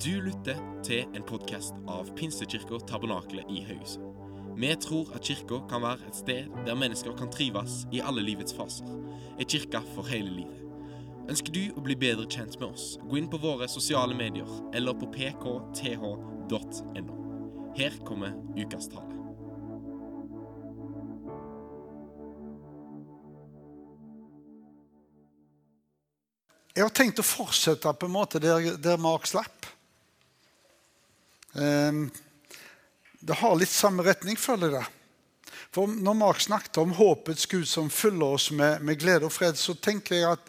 [0.00, 4.14] Du lytter til en podkast av Pinsekirka Tabernakelet i Haugesund.
[4.56, 8.54] Vi tror at kirka kan være et sted der mennesker kan trives i alle livets
[8.56, 8.88] faser.
[9.36, 10.62] En kirke for hele livet.
[11.28, 14.96] Ønsker du å bli bedre kjent med oss, gå inn på våre sosiale medier eller
[14.96, 16.12] på pkth.no.
[17.76, 19.18] Her kommer ukas tale.
[26.72, 29.68] Jeg har tenkt å fortsette på en måte der, der Mark slapp.
[31.54, 32.10] Ehm,
[33.20, 34.86] Det har litt samme retning, føler jeg det.
[35.70, 39.58] For når Mark snakket om håpets Gud som fyller oss med, med glede og fred,
[39.60, 40.48] så tenker jeg at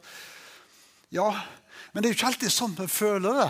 [1.11, 1.27] ja,
[1.91, 3.49] men det er jo ikke alltid sånn vi føler det.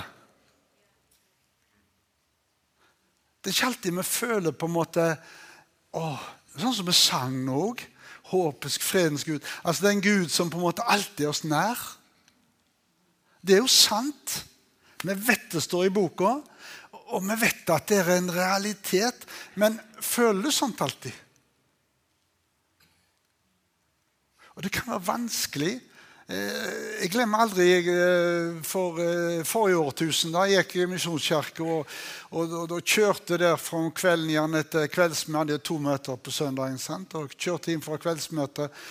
[3.41, 5.07] Det er ikke alltid vi føler på en måte
[5.97, 6.05] å,
[6.51, 7.79] Sånn som vi sang òg.
[8.31, 9.43] Håpets, fredens Gud.
[9.63, 11.79] Altså Det er en Gud som på en måte alltid er oss nær.
[13.39, 14.41] Det er jo sant.
[15.01, 16.41] Vi vet det står i boka,
[17.11, 19.27] og vi vet at det er en realitet.
[19.59, 21.13] Men føler du sånt alltid?
[24.55, 25.73] Og det kan være vanskelig.
[26.31, 30.31] Eh, Jeg glemmer aldri jeg, eh, for eh, forrige årtusen.
[30.31, 31.87] Da jeg gikk i Misjonskirken, og,
[32.31, 35.31] og, og, da kjørte der fra kvelden igjen etter kveldsmøtet.
[35.31, 36.77] Vi hadde to møter på søndagen.
[36.77, 37.15] sant?
[37.15, 38.83] Og kjørte inn fra kveldsmøtet.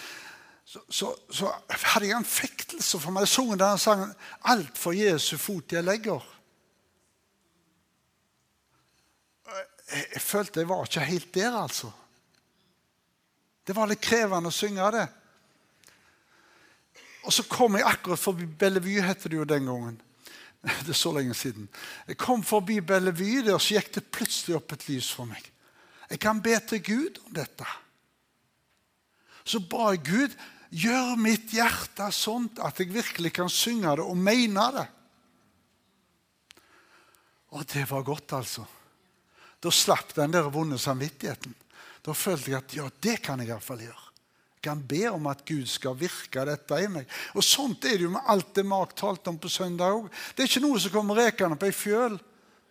[0.70, 3.24] Så, så, så hadde jeg en fektelse for meg.
[3.26, 4.12] Jeg sang denne sangen
[4.44, 6.39] 'Alt for Jesu fot jeg legger'.
[9.90, 11.90] Jeg, følte jeg var ikke helt der, altså.
[13.66, 15.06] Det var litt krevende å synge det.
[17.26, 19.98] Og så kom jeg akkurat forbi Bellevue, het det jo den gangen.
[20.84, 21.68] Det er så lenge siden.
[22.08, 25.44] Jeg kom forbi Bellevue der, så gikk det plutselig opp et lys for meg.
[26.10, 27.66] Jeg kan be til Gud om dette.
[29.44, 30.34] Så ba jeg Gud
[30.70, 34.86] gjør mitt hjerte sånn at jeg virkelig kan synge det og mene det.
[37.56, 38.66] Og det var godt, altså.
[39.60, 41.54] Da slapp den der vonde samvittigheten.
[42.00, 44.06] Da følte jeg at ja, det kan jeg iallfall gjøre.
[44.56, 47.08] Jeg kan be om at Gud skal virke dette i meg.
[47.36, 50.10] Og Sånt er det jo med alt det Mark talte om på søndag òg.
[50.36, 52.18] Det er ikke noe som kommer rekende på ei fjøl.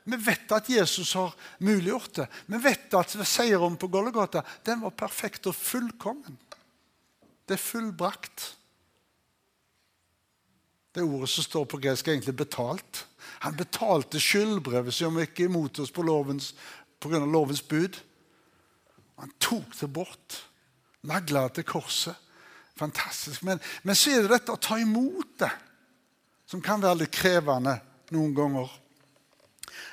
[0.10, 2.28] Vi vet at Jesus har muliggjort det.
[2.46, 6.38] Vi vet at seieren på Gollegata den var perfekt og fullkommen.
[7.46, 8.54] Det er fullbrakt.
[10.94, 13.04] Det ordet som står på gresk, er egentlig betalt.
[13.46, 16.52] Han betalte skyldbrevet som gikk imot oss på lovens,
[17.06, 17.98] av lovens bud.
[19.20, 20.40] Han tok det bort.
[21.02, 22.16] Nagla det til korset.
[22.80, 23.44] Fantastisk.
[23.44, 25.52] Men, men så er det dette å ta imot det
[26.50, 27.76] som kan være litt krevende
[28.16, 28.72] noen ganger.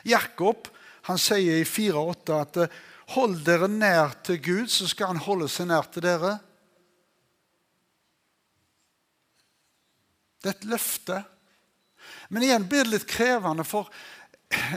[0.07, 0.71] Jakob
[1.07, 2.61] han sier i 4,8 at
[3.15, 6.37] hold dere nær til Gud, så skal han holde seg nær til dere.
[10.43, 11.21] Det er et løfte.
[12.31, 13.91] Men igjen blir det litt krevende, for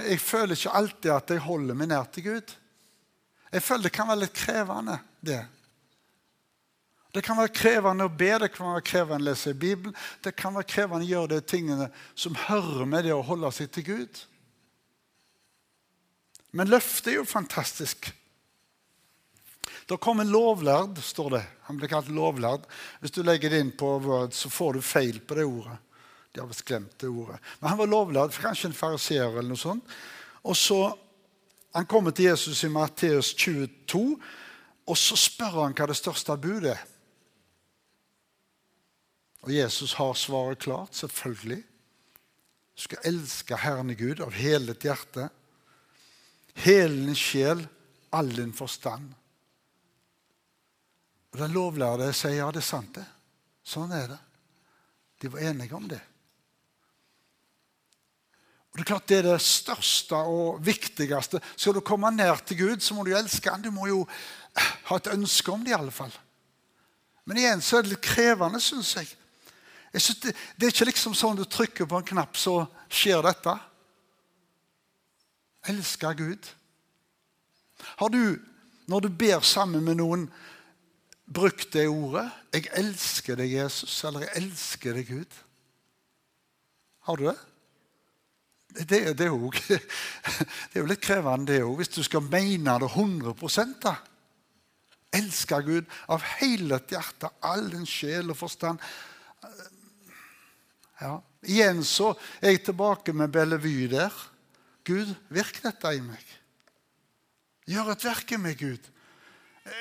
[0.06, 2.54] jeg føler ikke alltid at jeg holder meg nær til Gud.
[3.50, 5.42] Jeg føler det kan være litt krevende, det.
[7.10, 9.96] Det kan være krevende å be, det kan være krevende å lese Bibelen.
[10.22, 13.72] Det kan være krevende å gjøre de tingene som hører med det å holde seg
[13.74, 14.22] til Gud.
[16.54, 18.12] Men løftet er jo fantastisk.
[19.90, 21.44] Da kom en lovlærd, står det.
[21.66, 22.66] Han blir kalt lovlærd.
[23.02, 25.78] Hvis du legger det inn på Word, så får du feil på det ordet.
[26.34, 27.40] De har visst glemt det ordet.
[27.60, 29.96] Men han var lovlærd, kanskje en fariseer eller noe sånt.
[30.44, 30.98] Og så
[31.70, 34.18] Han kommer til Jesus i Matteus 22,
[34.90, 36.82] og så spør han hva det største budet er.
[39.46, 41.62] Og Jesus har svaret klart, selvfølgelig.
[42.74, 45.30] Du skal elske Herren Gud av hele ditt hjerte,
[46.66, 47.62] hele din sjel,
[48.10, 49.14] all din forstand.
[51.30, 53.06] Og Den lovlærde sier ja, det er sant, det.
[53.62, 54.22] Sånn er det.
[55.22, 56.02] De var enige om det.
[58.80, 61.42] Det er klart det er det største og viktigste.
[61.60, 63.60] Skal du komme nær til Gud, så må du elske han.
[63.60, 64.06] Du må jo
[64.56, 66.14] ha et ønske om det, i alle fall.
[67.28, 69.10] Men igjen så er det litt krevende, syns jeg.
[69.92, 72.54] jeg synes det, det, er ikke liksom sånn du trykker på en knapp, så
[72.88, 73.58] skjer dette.
[75.76, 76.50] Elske Gud.
[78.00, 78.40] Har du,
[78.88, 80.30] når du ber sammen med noen,
[81.28, 82.30] brukt det ordet?
[82.54, 85.44] 'Jeg elsker deg, Jesus', eller 'Jeg elsker deg, Gud'?
[87.04, 87.40] Har du det?
[88.70, 92.78] Det, det, er jo, det er jo litt krevende, det òg, hvis du skal mene
[92.82, 93.34] det 100
[93.82, 93.96] da.
[95.18, 98.82] Elske Gud av hele ditt hjerte, all din sjel og forstand.
[101.00, 101.16] Ja.
[101.48, 102.12] Igjen så
[102.42, 104.14] er jeg tilbake med Bellevue der.
[104.86, 106.26] Gud, virk dette i meg.
[107.70, 108.90] Gjør et verk i meg, Gud.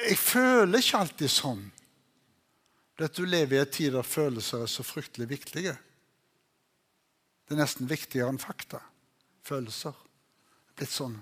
[0.05, 1.65] Jeg føler ikke alltid sånn.
[2.99, 5.75] Det at du lever i en tid der følelser er så fryktelig viktige.
[7.49, 8.83] Det er nesten viktigere enn fakta.
[9.49, 9.95] følelser.
[10.77, 11.15] Litt sånn.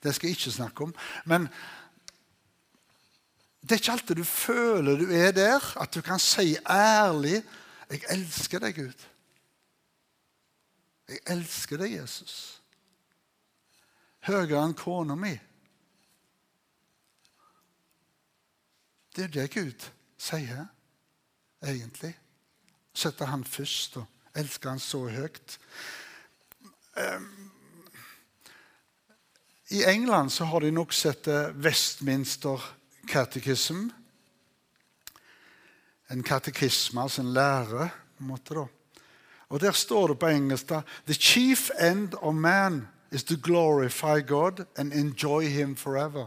[0.00, 0.94] Det skal jeg ikke snakke om.
[1.28, 1.50] Men
[3.60, 7.42] det er ikke alltid du føler du er der, at du kan si ærlig
[7.90, 9.04] 'Jeg elsker deg, Gud'.
[11.08, 12.62] Jeg elsker deg, Jesus.
[14.24, 15.40] Høyere enn kona mi.
[19.16, 20.66] Det er det Gud sier,
[21.62, 22.14] egentlig.
[22.94, 25.58] Setter han først og elsker han så høyt.
[26.96, 27.50] Um,
[29.70, 32.62] I England så har de nok sett Westminster
[33.08, 33.88] Catechism.
[36.10, 37.90] En katekisme, altså en lære.
[38.16, 38.66] på en måte da.
[39.48, 44.20] Og Der står det på engelsk da, The chief end of man is to glorify
[44.26, 46.26] God and enjoy him forever.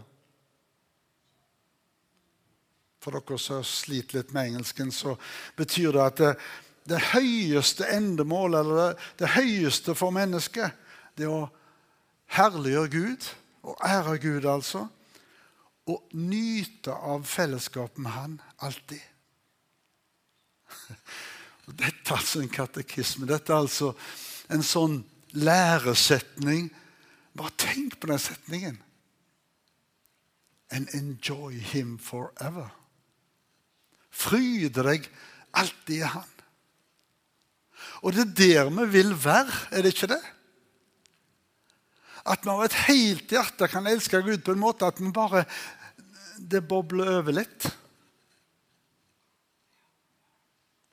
[2.99, 5.15] For dere som sliter litt med engelsken, så
[5.55, 6.39] betyr det at
[6.89, 10.75] det, høyeste endemålet, eller det, det høyeste for mennesket,
[11.17, 11.49] det er å
[12.37, 13.27] herliggjøre Gud,
[13.67, 14.85] og ære Gud, altså.
[15.87, 19.03] Og nyte av fellesskapet med Han alltid.
[21.79, 23.27] Dette er altså en katekisme.
[23.27, 23.93] Dette er altså
[24.51, 25.01] en sånn
[25.35, 26.69] læresetning.
[27.37, 28.79] Bare tenk på den setningen.
[30.71, 32.71] And enjoy him forever.
[34.11, 35.07] Fryde deg
[35.55, 36.33] alltid i Han.
[38.03, 40.21] Og det er der vi vil være, er det ikke det?
[42.27, 45.45] At vi av et helt hjerte kan elske Gud på en måte at vi bare
[46.37, 47.67] det bobler over litt.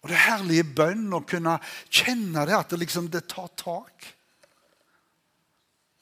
[0.04, 1.56] Og det er herlige bønn å kunne
[1.88, 4.10] kjenne det, at det liksom det tar tak.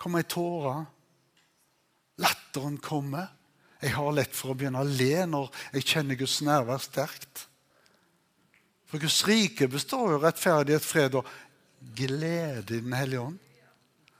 [0.02, 0.74] Kommer ei tåre.
[2.22, 3.30] Latteren kommer.
[3.82, 7.46] Jeg har lett for å begynne å le når jeg kjenner Guds nærvær sterkt.
[8.92, 11.28] For Guds rike består jo rettferdighet, fred og
[11.96, 13.38] glede i Den hellige ånd.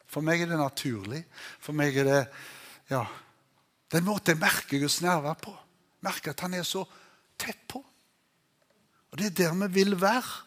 [0.08, 1.20] For meg er det naturlig.
[1.60, 2.20] For meg er det
[2.88, 5.52] ja, det er en måte jeg merker Guds nærvær på.
[6.08, 6.86] Merker at han er så
[7.36, 7.82] tett på.
[9.12, 10.40] Og det er der vi vil være.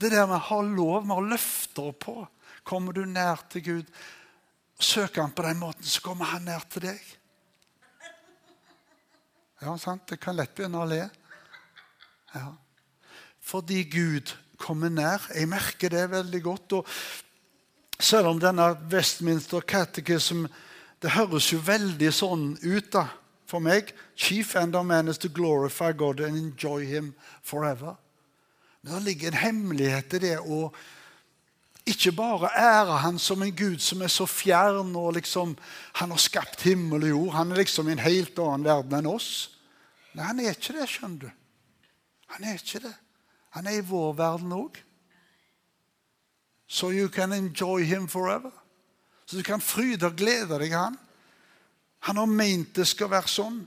[0.00, 2.16] Det er der vi har lov, vi har løfter på.
[2.64, 3.92] Kommer du nær til Gud,
[4.80, 7.16] søker han på den måten, så kommer han nær til deg.
[9.60, 10.08] Ja, sant?
[10.08, 11.04] Det kan lett begynne å le.
[12.34, 12.52] Ja.
[13.42, 15.24] Fordi Gud kommer nær.
[15.34, 16.72] Jeg merker det veldig godt.
[16.72, 16.86] Og
[18.00, 20.46] selv om denne Westminster Catechism
[21.02, 23.08] det høres jo veldig sånn ut da,
[23.50, 23.90] for meg.
[24.14, 27.12] Chief end of man is to glorify God and enjoy him
[27.42, 27.96] forever.
[28.82, 30.68] Men det ligger en hemmelighet i det å
[31.82, 35.56] ikke bare ære han som en gud som er så fjern og liksom,
[35.98, 37.32] han har skapt himmel og jord.
[37.34, 39.30] Han er liksom i en helt annen verden enn oss.
[40.14, 41.41] Nei, han er ikke det, skjønner du.
[42.32, 42.94] Han er ikke det.
[43.52, 44.78] Han er i vår verden òg.
[46.66, 48.50] So you can enjoy him forever.
[49.26, 50.96] Så du kan fryde og glede deg han.
[52.08, 53.60] Han har ment det skal være sånn.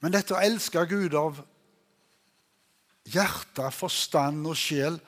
[0.00, 1.38] Men dette å elske Gud av
[3.06, 4.98] hjerte, forstand og sjel,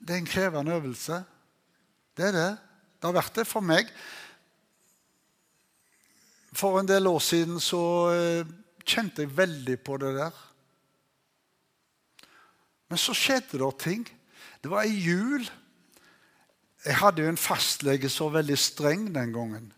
[0.00, 1.22] det er en krevende øvelse.
[2.16, 2.50] Det er det.
[3.00, 3.88] Det har vært det for meg.
[6.52, 7.82] For en del år siden så
[8.12, 8.48] eh,
[8.84, 10.44] kjente jeg veldig på det der.
[12.90, 14.06] Men så skjedde det ting.
[14.60, 15.46] Det var ei jul
[16.84, 19.72] jeg hadde jo en fastlege var veldig streng den gangen.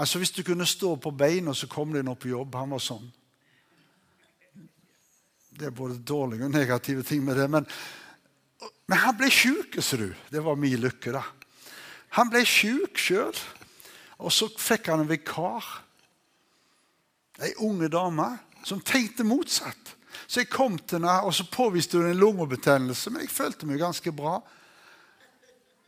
[0.00, 2.54] Altså Hvis du kunne stå på beina, så kom du inn på jobb.
[2.54, 3.10] Han var sånn.
[5.50, 7.50] Det er både dårlige og negative ting med det.
[7.52, 7.66] Men,
[8.88, 10.14] men han ble sjuk, ser du.
[10.32, 11.24] Det var min lykke, da.
[12.16, 13.36] Han ble sjuk sjøl,
[14.18, 15.68] og så fikk han en vikar.
[17.40, 18.28] Ei unge dame
[18.66, 19.96] som tenkte motsatt.
[20.26, 23.10] Så jeg kom til henne, og så påviste hun en lungebetennelse.
[23.10, 24.38] Men jeg følte meg ganske bra.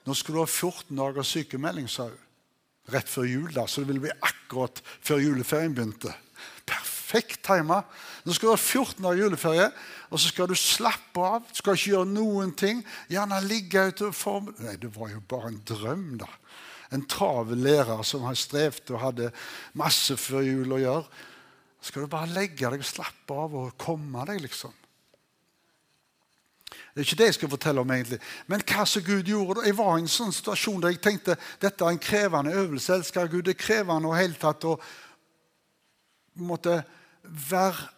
[0.06, 2.21] Nå skulle du ha 14 dagers sykemelding, sa hun.
[2.90, 6.11] Rett før jul, da, så det ville bli akkurat før juleferien begynte.
[6.66, 7.82] Perfekt tima.
[8.26, 9.68] Nå skal du ha 14 dager juleferie,
[10.11, 11.47] og så skal du slappe av.
[11.54, 12.82] Skal ikke gjøre noen ting.
[13.12, 14.50] Gjerne ligge ute og form...
[14.59, 16.30] Nei, det var jo bare en drøm, da.
[16.92, 19.30] En travel lærer som har strevd og hadde
[19.78, 21.23] masse før jul å gjøre.
[21.83, 24.73] Skal du bare legge deg og slappe av og komme deg, liksom.
[26.93, 28.19] Det er ikke det jeg skal fortelle om, egentlig.
[28.47, 29.65] Men hva som Gud gjorde.
[29.67, 32.99] Jeg var i en sånn situasjon der jeg tenkte dette er en krevende øvelse.
[32.99, 33.47] Elsker Gud.
[33.49, 34.77] Det er krevende å helt tatt å
[36.45, 36.83] måtte
[37.23, 37.89] være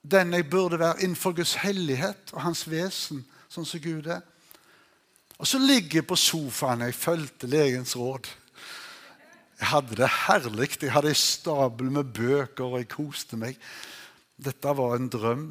[0.00, 3.20] den jeg burde være innenfor Guds hellighet og hans vesen,
[3.52, 4.22] sånn som Gud er.
[5.40, 6.86] Og så ligger jeg på sofaen.
[6.86, 8.28] Jeg fulgte legens råd.
[9.60, 10.70] Jeg hadde det herlig.
[10.80, 13.58] Jeg hadde en stabel med bøker, og jeg koste meg.
[14.40, 15.50] Dette var en drøm.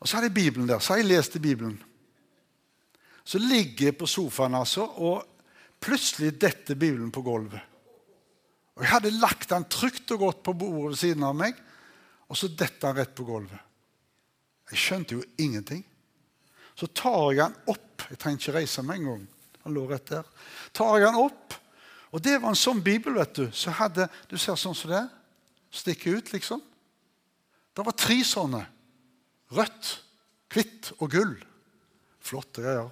[0.00, 0.80] Og så hadde jeg Bibelen der.
[0.80, 1.76] Så har jeg lest i Bibelen.
[3.24, 5.26] Så ligger jeg på sofaen, altså, og
[5.82, 7.60] plutselig detter Bibelen på gulvet.
[8.74, 11.58] Og Jeg hadde lagt den trygt og godt på bordet ved siden av meg,
[12.32, 13.68] og så detter den rett på gulvet.
[14.72, 15.84] Jeg skjønte jo ingenting.
[16.74, 18.06] Så tar jeg den opp.
[18.08, 19.26] Jeg trenger ikke reise meg engang.
[19.66, 20.30] Han lå rett der.
[20.74, 21.58] Tar jeg den opp,
[22.12, 23.46] og det var en sånn bibel, vet du.
[23.52, 25.08] som hadde, Du ser sånn som det
[25.72, 26.60] stikker ut, liksom.
[27.72, 28.66] Det var tre sånne.
[29.52, 29.92] Rødt,
[30.52, 31.36] hvitt og gull.
[32.20, 32.90] Flotte greier.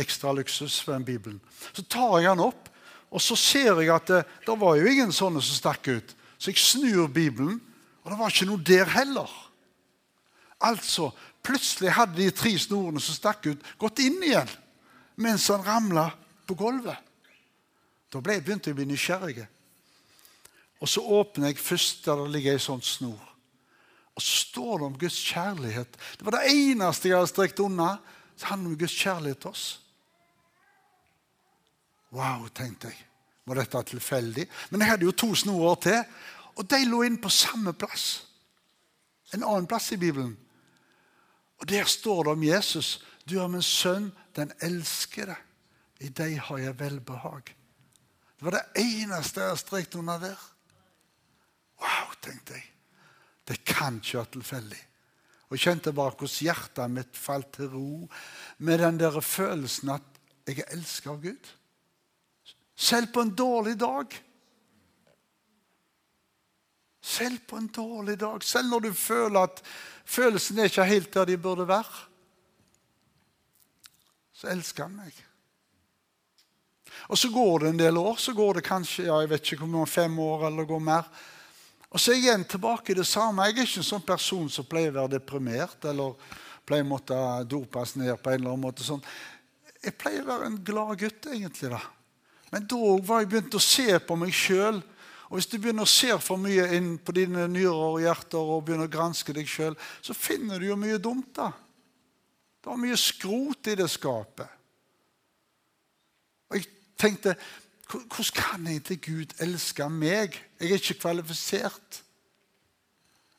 [0.00, 1.40] Ekstra luksus ved den bibelen.
[1.72, 2.68] Så tar jeg den opp,
[3.10, 6.14] og så ser jeg at det, det var jo ingen sånne som stakk ut.
[6.38, 7.58] Så jeg snur Bibelen,
[8.04, 9.28] og det var ikke noe der heller.
[10.60, 14.50] Altså, Plutselig hadde de tre snorene som stakk ut, gått inn igjen
[15.20, 16.06] mens han ramla
[16.48, 16.96] på gulvet.
[18.10, 19.46] Da ble, begynte jeg å bli nysgjerrig.
[20.80, 23.20] Og så åpner jeg først der det ligger ei sånn snor.
[24.16, 25.98] Og så står det om Guds kjærlighet.
[26.18, 27.92] Det var det eneste jeg hadde strekt unna.
[28.36, 29.66] Så handler det om Guds kjærlighet til oss.
[32.10, 33.06] Wow, tenkte jeg.
[33.46, 34.46] Var dette tilfeldig?
[34.70, 36.00] Men jeg hadde jo to snorer til,
[36.58, 38.08] og de lå inne på samme plass.
[39.34, 40.34] En annen plass i Bibelen.
[41.60, 43.04] Og Der står det om Jesus.
[43.28, 45.36] Du er min sønn, den elskede.
[46.00, 47.54] I deg har jeg velbehag.
[48.40, 50.44] Det var det eneste jeg strekte strekt under der.
[51.76, 52.64] Wow, tenkte jeg.
[53.44, 54.78] Det kan ikke være tilfeldig.
[55.50, 58.08] Og kjente bare hvordan hjertet mitt falt til ro
[58.64, 60.18] med den der følelsen at
[60.48, 61.52] jeg er elsket av Gud.
[62.80, 64.16] Selv på en dårlig dag.
[67.04, 69.60] Selv på en dårlig dag, selv når du føler at
[70.04, 72.06] følelsen er ikke helt der de burde være,
[74.32, 75.26] så elsker han meg.
[77.10, 79.64] Og Så går det en del år, så går det kanskje ja, jeg vet ikke
[79.64, 81.08] hvor mange, fem år eller går mer.
[81.90, 83.48] Og så er jeg igjen tilbake i det samme.
[83.48, 86.14] Jeg er ikke en sånn person som pleier å være deprimert eller
[86.62, 87.18] pleier å måtte
[87.50, 88.86] dopes ned på en eller annen måte.
[88.86, 89.02] sånn.
[89.82, 91.72] Jeg pleier å være en glad gutt, egentlig.
[91.74, 91.82] da.
[92.52, 94.82] Men da var jeg begynt å se på meg sjøl
[95.30, 98.64] og Hvis du begynner å se for mye inn på dine nyrer og hjerter og
[98.66, 101.28] begynner å granske deg sjøl, så finner du jo mye dumt.
[101.36, 101.52] da.
[102.58, 104.50] Det var mye skrot i det skapet.
[106.50, 106.66] Og jeg
[107.00, 107.34] tenkte
[107.90, 110.36] hvordan kan egentlig Gud elske meg?
[110.60, 112.02] Jeg er ikke kvalifisert.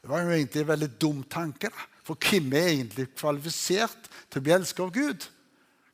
[0.02, 1.70] Det var jo egentlig en veldig dum tanke.
[1.70, 1.88] da.
[2.04, 5.28] For hvem er egentlig kvalifisert til å bli elsket av Gud?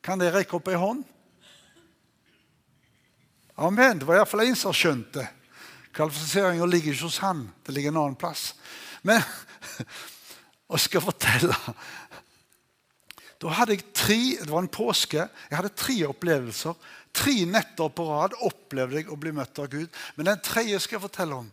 [0.01, 1.03] Kan det rekke opp ei hånd?
[3.57, 3.99] Amen.
[3.99, 5.27] Det var iallfall en som skjønte det.
[5.97, 8.51] Kvalifiseringa ligger ikke hos han, det ligger en annen plass.
[9.01, 9.23] Men
[10.71, 11.55] og skal fortelle
[13.41, 15.25] Da hadde jeg tre Det var en påske.
[15.49, 16.73] Jeg hadde tre opplevelser.
[17.17, 19.89] Tre netter på rad opplevde jeg å bli møtt av Gud.
[20.15, 21.47] Men den tredje skal jeg fortelle om.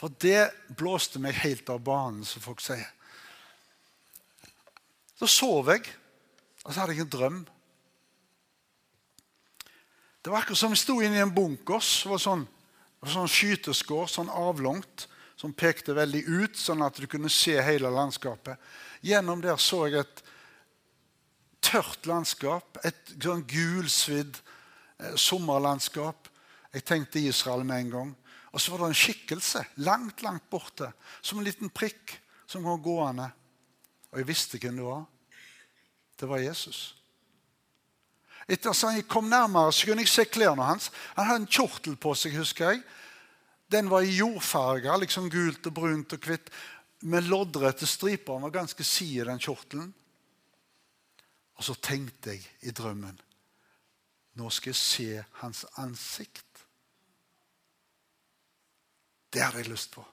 [0.00, 2.88] For det blåste meg helt av banen, som folk sier.
[5.20, 5.84] Så sov jeg,
[6.64, 7.42] og så hadde jeg en drøm.
[10.22, 12.00] Det var akkurat som jeg sto inne i en bunkers.
[12.02, 12.48] Det var sånn
[13.10, 18.60] sånn skyteskår, sånn avlangt, som pekte veldig ut, sånn at du kunne se hele landskapet.
[19.02, 20.22] Gjennom der så jeg et
[21.62, 24.50] tørt landskap, et sånn gulsvidd eh,
[25.16, 26.28] sommerlandskap.
[26.72, 28.16] Jeg tenkte Israel med en gang.
[28.52, 30.90] Og så var det en skikkelse langt, langt borte,
[31.22, 33.30] som en liten prikk som kom gående.
[34.12, 35.06] Og jeg visste hvem det var.
[36.20, 36.82] Det var Jesus.
[38.48, 40.90] Etter at jeg kom nærmere, så kunne jeg se klærne hans.
[41.16, 42.82] Han hadde en kjortel på seg, husker jeg.
[43.72, 46.52] Den var i jordfarger, liksom gult og brunt og hvitt,
[47.08, 48.36] med loddrette striper.
[48.36, 49.92] Han var ganske sid, den kjortelen.
[51.56, 53.16] Og så tenkte jeg i drømmen
[54.34, 56.64] Nå skal jeg se hans ansikt.
[59.32, 60.04] Det hadde jeg lyst på.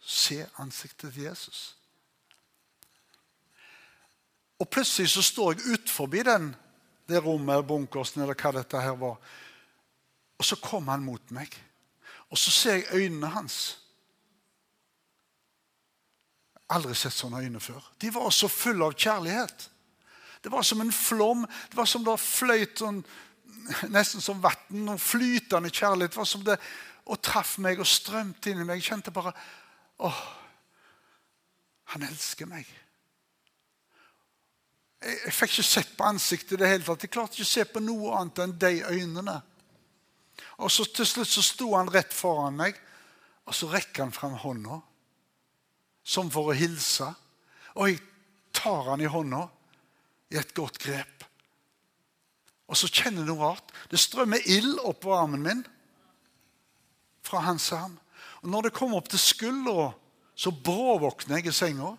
[0.00, 1.76] Se ansiktet til Jesus.
[4.58, 6.06] Og plutselig så står jeg utenfor
[7.08, 9.16] det rommet, bunkersen eller hva dette her var.
[10.38, 11.50] Og så kom han mot meg.
[12.30, 13.78] Og så ser jeg øynene hans.
[16.72, 17.82] Aldri sett sånne øyne før.
[18.00, 19.68] De var så fulle av kjærlighet.
[20.44, 21.44] Det var som en flom.
[21.68, 23.02] Det var som det fløyt sånn,
[23.92, 24.58] nesten som vann.
[24.70, 26.16] Noen flytende kjærlighet.
[26.16, 26.58] Var som det
[27.10, 28.78] og traff meg og strømte inn i meg.
[28.80, 29.32] Jeg kjente bare
[30.06, 30.20] åh,
[31.94, 32.68] han elsker meg.
[35.02, 37.06] Jeg, jeg fikk ikke sett på ansiktet i det hele tatt.
[37.06, 39.40] Jeg klarte ikke å se på noe annet enn de øynene.
[40.62, 42.78] Og så Til slutt så sto han rett foran meg,
[43.46, 44.78] og så rekker han fram hånda,
[46.02, 47.08] som for å hilse.
[47.74, 47.98] Og jeg
[48.54, 49.42] tar han i hånda
[50.32, 51.11] i et godt grep.
[52.72, 53.72] Og så kjenner jeg noe rart.
[53.92, 55.64] Det strømmer ild på armen min
[57.22, 57.98] fra hans arm.
[58.40, 59.90] Og når det kommer opp til skuldra,
[60.34, 61.92] så bråvåkner jeg i senga.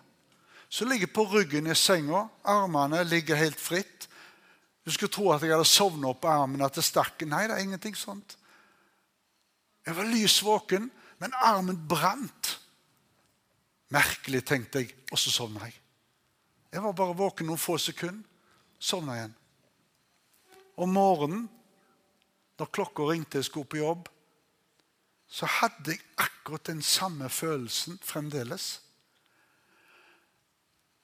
[0.68, 2.26] Så ligger jeg på ryggen i senga.
[2.42, 4.08] Armene ligger helt fritt.
[4.84, 7.22] Du skulle tro at jeg hadde sovna på armen, at det stakk.
[7.22, 8.34] Nei, det er ingenting sånt.
[9.86, 10.90] Jeg var lys våken,
[11.22, 12.56] men armen brant.
[13.94, 15.78] Merkelig, tenkte jeg, og så sovna jeg.
[16.74, 18.26] Jeg var bare våken noen få sekunder,
[18.82, 19.34] sovna igjen.
[20.76, 21.44] Om morgenen,
[22.58, 24.08] når klokka ringte jeg skulle på jobb,
[25.28, 28.80] så hadde jeg akkurat den samme følelsen fremdeles.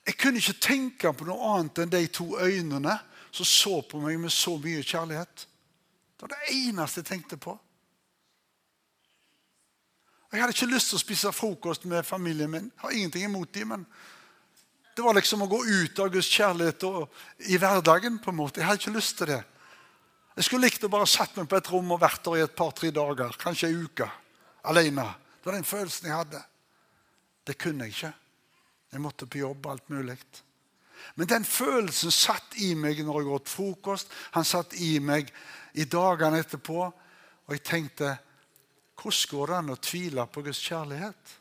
[0.07, 2.99] Jeg kunne ikke tenke på noe annet enn de to øynene
[3.31, 5.47] som så på meg med så mye kjærlighet.
[6.17, 7.57] Det var det eneste jeg tenkte på.
[10.31, 12.69] Jeg hadde ikke lyst til å spise frokost med familien min.
[12.71, 13.87] Jeg har ingenting imot dem, men
[14.95, 17.09] det var liksom å gå ut av Guds kjærlighet og,
[17.50, 18.19] i hverdagen.
[18.19, 18.61] på en måte.
[18.61, 19.41] Jeg hadde ikke lyst til det.
[20.41, 22.55] Jeg skulle likt å bare satt meg på et rom og vært der i et
[22.57, 24.07] par-tre dager, kanskje ei uke,
[24.73, 25.03] alene.
[25.37, 26.39] Det var den følelsen jeg hadde.
[27.45, 28.13] Det kunne jeg ikke.
[28.95, 30.17] Jeg måtte på jobb, alt mulig.
[31.21, 34.15] Men den følelsen satt i meg når jeg åt frokost.
[34.33, 35.29] Han satt i meg
[35.77, 36.89] i dagene etterpå.
[36.89, 38.15] Og jeg tenkte
[38.97, 41.37] hvordan går det an å tvile på Guds kjærlighet?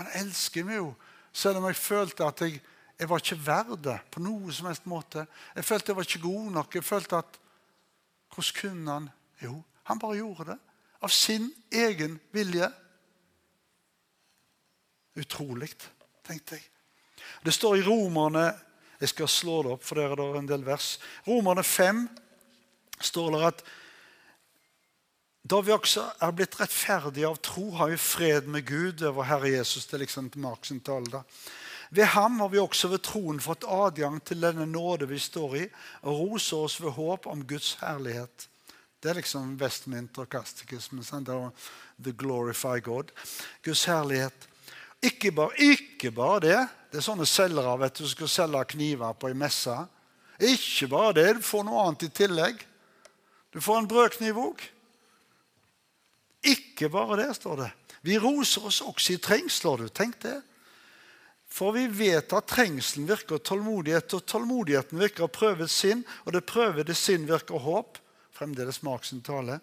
[0.00, 0.90] Han elsker meg jo,
[1.30, 2.58] selv om jeg følte at jeg,
[2.98, 5.22] jeg var ikke verd det på noe som helst måte.
[5.54, 6.78] Jeg følte jeg var ikke god nok.
[6.82, 7.40] Jeg følte at
[8.34, 9.10] Hvordan kunne han?
[9.42, 10.58] Jo, han bare gjorde det.
[11.00, 12.70] Av sin egen vilje.
[15.14, 15.70] Utrolig,
[16.26, 16.64] tenkte jeg.
[17.44, 18.52] Det står i Romerne
[19.00, 20.98] Jeg skal slå det opp, for der er en del vers.
[21.26, 22.06] Romerne 5
[23.02, 23.64] står det at
[25.44, 29.50] da vi også er blitt rettferdige av tro, har vi fred med Gud over Herre
[29.50, 29.84] Jesus.
[29.84, 31.20] Det er liksom Mark sin tale da.
[31.94, 35.66] Ved ham har vi også ved troen fått adgang til denne nåde vi står i,
[36.02, 38.48] og roser oss ved håp om Guds herlighet.
[38.98, 43.12] Det er liksom Westminter Casticus, The Glorify God.
[43.62, 44.48] Guds herlighet.
[45.02, 46.60] Ikke bare, ikke bare det.
[46.90, 49.74] Det er sånne selgere vet du, som skal selge kniver på ei messe.
[50.40, 51.28] Ikke bare det.
[51.38, 52.64] Du får noe annet i tillegg.
[53.54, 54.64] Du får en brødkniv òg.
[56.42, 57.70] Ikke bare det, står det.
[58.02, 59.84] Vi roser oss også i trengsler.
[59.84, 59.88] du.
[59.88, 60.40] Tenk det.
[61.54, 66.96] For vi vet at trengselen virker tålmodighet, og tålmodigheten virker prøvet sinn, og det prøvede
[66.98, 68.00] sinn virker håp.
[68.34, 69.60] Fremdeles Mark sin tale.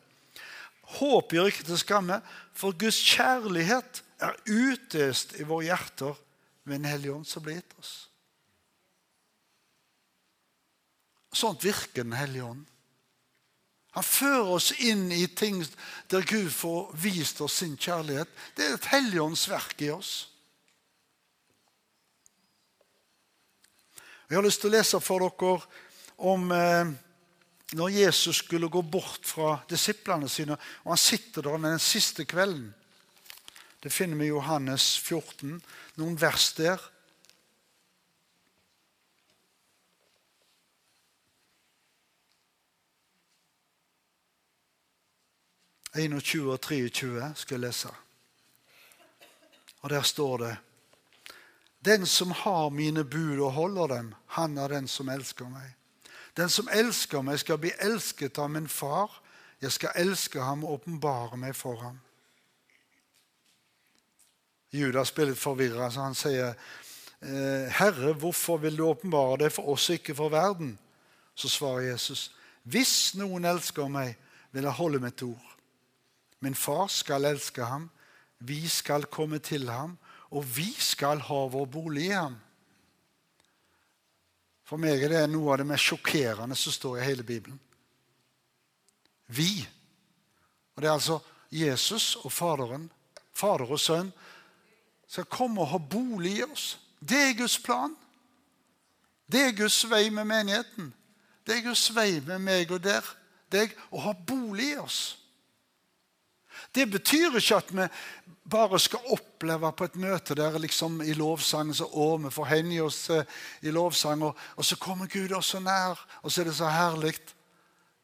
[1.02, 2.22] Håp gjør ikke til skamme,
[2.56, 6.16] for Guds kjærlighet er utøst i våre hjerter
[6.64, 7.94] ved en hellig ånd som blir gitt oss.
[11.36, 12.66] Sånt virker Den hellige ånd.
[13.92, 15.60] Han fører oss inn i ting
[16.12, 18.30] der Gud får vist oss sin kjærlighet.
[18.56, 20.31] Det er et helligåndsverk i oss.
[24.32, 25.56] Jeg har lyst til å lese for dere
[26.24, 26.92] om eh,
[27.76, 30.56] når Jesus skulle gå bort fra disiplene sine.
[30.86, 32.70] og Han sitter der den siste kvelden.
[33.84, 35.60] Det finner vi i Johannes 14,
[36.00, 36.80] noen vers der.
[45.92, 47.96] 21 og 23 skal jeg lese.
[49.84, 50.58] Og der står det
[51.86, 55.74] Den som har mine bud og holder dem, han er den som elsker meg.
[56.38, 59.18] Den som elsker meg, skal bli elsket av min far.
[59.62, 62.00] Jeg skal elske ham og åpenbare meg for ham.
[64.72, 66.54] Judas blir litt forvirra, så han sier,
[67.22, 70.80] «Eh, 'Herre, hvorfor vil du åpenbare deg for oss ikke for verden?'
[71.36, 72.32] Så svarer Jesus,
[72.64, 74.18] 'Hvis noen elsker meg,
[74.52, 75.58] vil jeg holde mitt ord.'
[76.40, 77.90] Min far skal elske ham,
[78.40, 79.98] vi skal komme til ham,
[80.32, 82.38] og vi skal ha vår bolig i ham.
[84.64, 87.60] For meg er det noe av det mest sjokkerende som står i hele Bibelen.
[89.28, 89.68] Vi.
[90.76, 91.20] Og Det er altså
[91.52, 92.88] Jesus og Faderen,
[93.34, 94.14] Fader og Sønn,
[95.08, 96.80] skal komme og ha bolig i oss.
[97.00, 97.96] Det er Guds plan.
[99.28, 100.94] Det er Guds vei med menigheten.
[101.44, 102.84] Det er Guds vei med meg og
[103.52, 105.02] deg å ha bolig i oss.
[106.72, 107.88] Det betyr ikke at vi
[108.52, 112.82] bare skal oppleve på et møte der liksom i lovsangen så å, vi får hengi
[112.84, 116.52] oss eh, i lovsang, og, og, så kommer Gud oss så nær, og så er
[116.52, 117.16] det så herlig.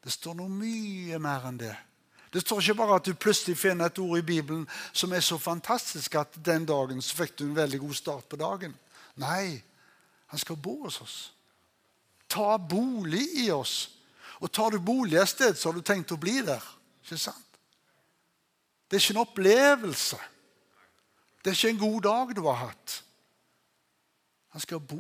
[0.04, 1.74] Det står noe mye mer enn det.
[2.32, 5.40] Det står ikke bare at du plutselig finner et ord i Bibelen som er så
[5.40, 8.76] fantastisk at den dagen så fikk du en veldig god start på dagen.
[9.20, 9.58] Nei,
[10.28, 11.18] han skal bo hos oss.
[12.28, 13.90] Ta bolig i oss.
[14.44, 16.64] Og tar du bolig et sted, så har du tenkt å bli der.
[17.04, 17.60] Ikke sant?
[18.88, 20.20] Det er ikke en opplevelse.
[21.48, 23.04] Det er ikke en god dag du har hatt.
[24.52, 25.00] Han skal bo.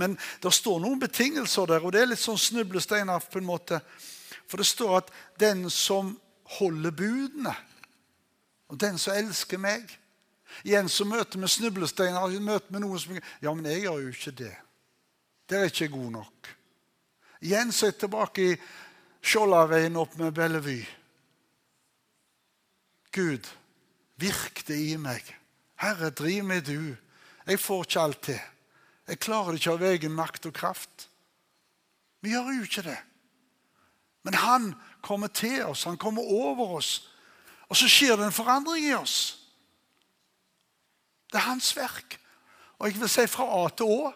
[0.00, 3.82] Men det står noen betingelser der, og det er litt sånn snublesteiner på en måte.
[4.48, 6.20] For det står at 'den som
[6.56, 7.56] holder budene',
[8.68, 9.98] og 'den som elsker meg'
[10.64, 12.40] Igjen så møter vi snublesteiner.
[12.40, 14.56] møter vi noen som Ja, men jeg gjør jo ikke det.
[15.48, 16.56] Det er ikke god nok.
[17.42, 18.56] Igjen så er jeg tilbake i
[19.22, 20.86] Skjoldaveien opp med Bellevue.
[23.12, 23.46] Gud,
[24.18, 25.24] virk det i meg.
[25.78, 26.96] Herre, driv meg du.
[27.46, 28.40] Jeg får ikke alt til.
[29.08, 31.08] Jeg klarer det ikke av egen makt og kraft.
[32.20, 32.98] Vi gjør jo ikke det.
[34.26, 37.08] Men han kommer til oss, han kommer over oss.
[37.68, 39.38] Og så skjer det en forandring i oss.
[41.28, 42.18] Det er hans verk.
[42.78, 44.12] Og jeg vil si fra A til Å.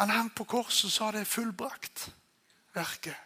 [0.00, 2.06] Han hang på korset og sa det er fullbrakt,
[2.74, 3.16] verket.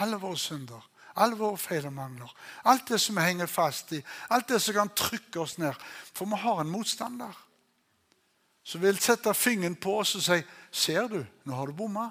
[0.00, 0.82] Alle våre synder,
[1.16, 2.30] alle våre feil og mangler.
[2.64, 5.74] Alt det som vi henger fast i, alt det som kan trykke oss ned.
[6.14, 7.42] For vi har en motstander
[8.66, 10.40] som vil sette fingeren på oss og si
[10.76, 12.10] Ser du, nå har du bomma.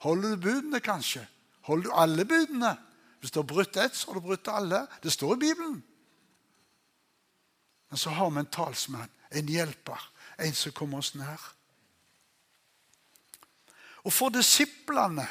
[0.00, 1.26] Holder du budene, kanskje?
[1.66, 2.70] Holder du alle budene?
[3.20, 4.86] Hvis du har brutt ett, så har du brutt alle.
[5.02, 5.82] Det står i Bibelen.
[7.90, 10.06] Men så har vi en talsmann, en hjelper,
[10.38, 11.42] en som kommer oss nær.
[14.06, 15.26] Og for disiplene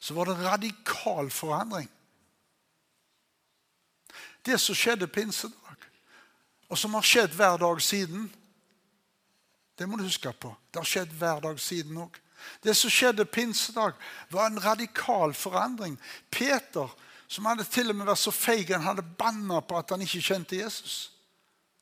[0.00, 1.88] så var det radikal forandring.
[4.42, 5.84] Det som skjedde pinsedag,
[6.70, 8.30] og som har skjedd hver dag siden,
[9.78, 10.54] det må du huske på.
[10.72, 12.16] Det har skjedd hver dag siden òg.
[12.64, 13.92] Det som skjedde pinsedag,
[14.30, 15.98] var en radikal forandring.
[16.30, 16.88] Peter,
[17.28, 20.22] som hadde til og med vært så feig han hadde banna på at han ikke
[20.24, 21.10] kjente Jesus.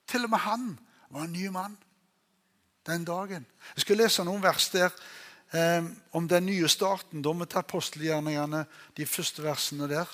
[0.09, 0.73] Til og med han
[1.11, 1.77] var en ny mann
[2.89, 3.47] den dagen.
[3.77, 4.93] Jeg skal lese noen vers der
[5.53, 7.23] eh, om den nye starten.
[7.23, 8.65] Da ta apostelgjerningene,
[8.97, 10.09] de første versene der.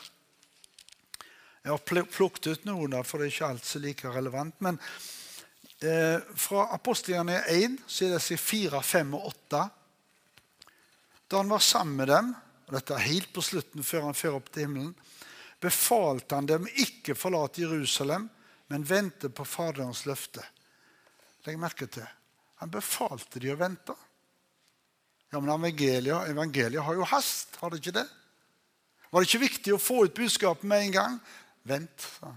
[1.65, 4.59] Jeg har plukket ut noen, der, for det er ikke alt så like relevant.
[4.61, 4.79] Men
[5.81, 9.65] eh, fra apostelgjerningene 1 så er det 4, 5 og 8.
[11.29, 12.35] Da han var sammen med dem,
[12.67, 14.95] og dette er helt på slutten før han fører opp til himmelen,
[15.61, 18.29] befalte han dem ikke forlate Jerusalem,
[18.69, 20.45] men vente på Faderens løfte.
[21.45, 22.07] Legg merke til.
[22.61, 23.97] Han befalte de å vente.
[25.35, 28.07] Ja, men evangeliet, evangeliet har jo hast, har det ikke det?
[29.11, 31.17] Var det ikke viktig å få ut budskapet med en gang?
[31.67, 32.37] Vent, sa han.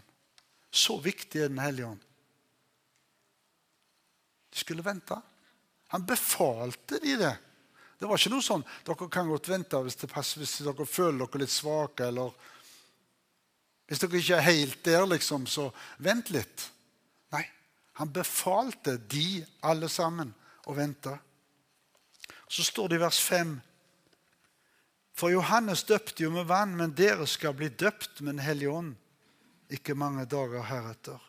[0.74, 2.02] Så viktig er Den hellige ånd.
[4.50, 5.14] De skulle vente.
[5.94, 7.36] Han befalte de det.
[8.00, 11.44] Det var ikke noe sånn dere kan godt vente hvis, passer, hvis dere føler dere
[11.44, 12.10] litt svake.
[12.10, 12.34] eller
[13.86, 15.70] Hvis dere ikke er helt der, liksom, så
[16.02, 16.66] vent litt.
[17.38, 17.46] Nei,
[18.02, 20.34] han befalte de alle sammen
[20.66, 21.14] å vente.
[22.48, 23.58] Så står det i vers 5
[25.18, 28.96] For Johannes døpte jo med vann, men dere skal bli døpt med Den hellige ånd
[29.74, 31.20] ikke mange dager heretter.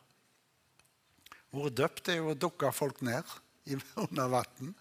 [1.57, 3.27] Ordet døpt er jo å dukke folk ned
[4.05, 4.75] under vann.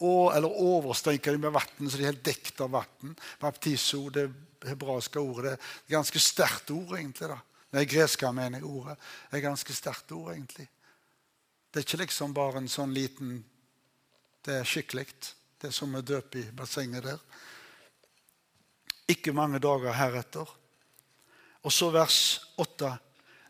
[0.00, 3.16] Eller overstrenke dem med vann så de er helt dekket av vann.
[3.40, 4.28] Baptiso, det
[4.68, 7.32] hebraiske ordet, det er ganske sterkt ord, egentlig.
[7.32, 7.40] da.
[7.74, 8.96] Nei, greske mener jeg ordet.
[9.30, 10.68] Det er ganske sterkt ord, egentlig.
[11.70, 13.40] Det er ikke liksom bare en sånn liten
[14.40, 15.04] Det er skikkelig
[15.60, 17.20] det som er døpt i bassenget der.
[19.10, 20.48] Ikke mange dager heretter.
[21.64, 22.18] Og så vers
[22.60, 22.94] 8.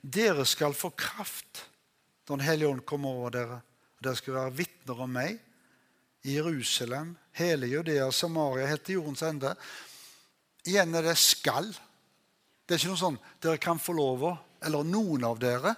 [0.00, 1.66] Dere skal få kraft
[2.30, 3.56] når Den hellige ånd kommer over dere.
[3.98, 5.40] Dere skal være vitner om meg
[6.22, 9.50] i Jerusalem, hele Judea, Samaria, helt til jordens ende.
[10.62, 11.74] Igjen er det 'skal'.
[12.66, 15.74] Det er ikke noe sånn 'dere kan få lov å', eller 'noen av dere'.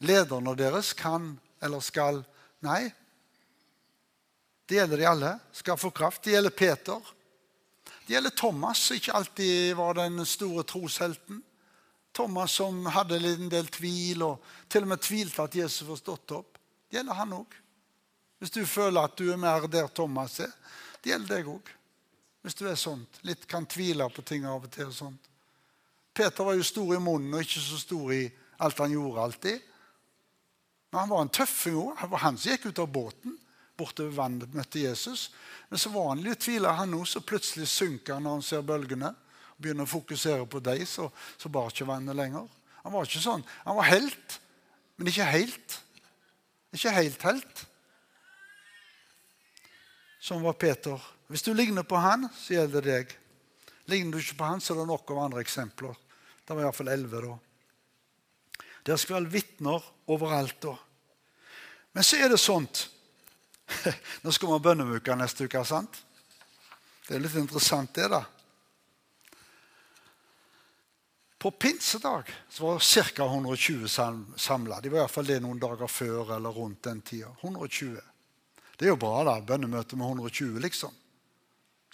[0.00, 2.24] Lederne deres kan eller skal.
[2.62, 2.92] Nei,
[4.66, 5.38] det gjelder de alle.
[5.52, 6.22] Skal få kraft.
[6.22, 7.00] Det gjelder Peter.
[8.06, 11.42] Det gjelder Thomas, som ikke alltid var den store troshelten.
[12.14, 16.34] Thomas som hadde en del tvil, og til og med tvilte at Jesus var stått
[16.36, 16.58] opp.
[16.88, 17.56] Det gjelder han òg.
[18.38, 20.52] Hvis du føler at du er mer der Thomas er.
[21.02, 21.70] Det gjelder deg òg.
[22.44, 23.20] Hvis du er sånt.
[23.24, 24.88] Litt kan tvile på ting av og til.
[24.92, 25.30] og sånt.
[26.14, 28.24] Peter var jo stor i munnen og ikke så stor i
[28.62, 29.70] alt han gjorde alltid.
[30.92, 31.96] Men han var en tøffing òg.
[32.00, 33.38] Det var han som gikk ut av båten
[33.78, 35.28] bortover vannet møtte Jesus.
[35.68, 39.10] Men så vanlig tviler han nå, så plutselig synker han når han ser bølgene.
[39.54, 41.08] og Begynner å fokusere på dem, så,
[41.38, 42.46] så bar ikke vannet lenger.
[42.84, 43.44] Han var ikke sånn.
[43.64, 44.38] Han var helt,
[44.96, 45.78] men ikke helt.
[46.74, 47.64] Ikke helt helt.
[50.24, 51.00] Som var Peter.
[51.28, 53.18] Hvis du ligner på han, så gjelder det deg.
[53.92, 55.96] Ligner du ikke på han, så er det nok av andre eksempler.
[56.44, 57.34] Det var iallfall elleve da.
[58.84, 60.74] Dere skal være vitner overalt da.
[61.96, 62.88] Men så er det sånt
[64.22, 65.64] Nå skal vi ha bønneuke neste uke.
[65.64, 66.00] sant?
[67.06, 68.22] Det er litt interessant, det, da.
[71.44, 72.78] På pinsedag så var
[73.12, 73.24] ca.
[73.24, 73.88] 120
[74.36, 74.80] samla.
[74.80, 77.28] De var iallfall det noen dager før eller rundt den tida.
[77.42, 77.98] 120.
[78.76, 79.34] Det er jo bra, da.
[79.44, 80.94] Bønnemøte med 120, liksom.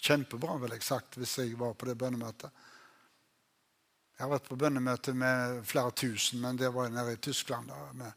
[0.00, 2.62] Kjempebra, ville jeg sagt hvis jeg var på det bønnemøtet.
[4.14, 7.68] Jeg har vært på bønnemøte med flere tusen, men det var nede i Tyskland.
[7.68, 8.12] da, med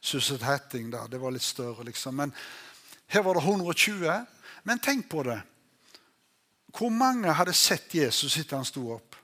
[0.00, 0.90] Susset Hatting.
[0.90, 2.16] da, Det var litt større, liksom.
[2.16, 2.34] Men
[3.06, 4.24] Her var det 120.
[4.62, 5.40] Men tenk på det.
[6.76, 9.16] Hvor mange hadde sett Jesus etter han sto opp?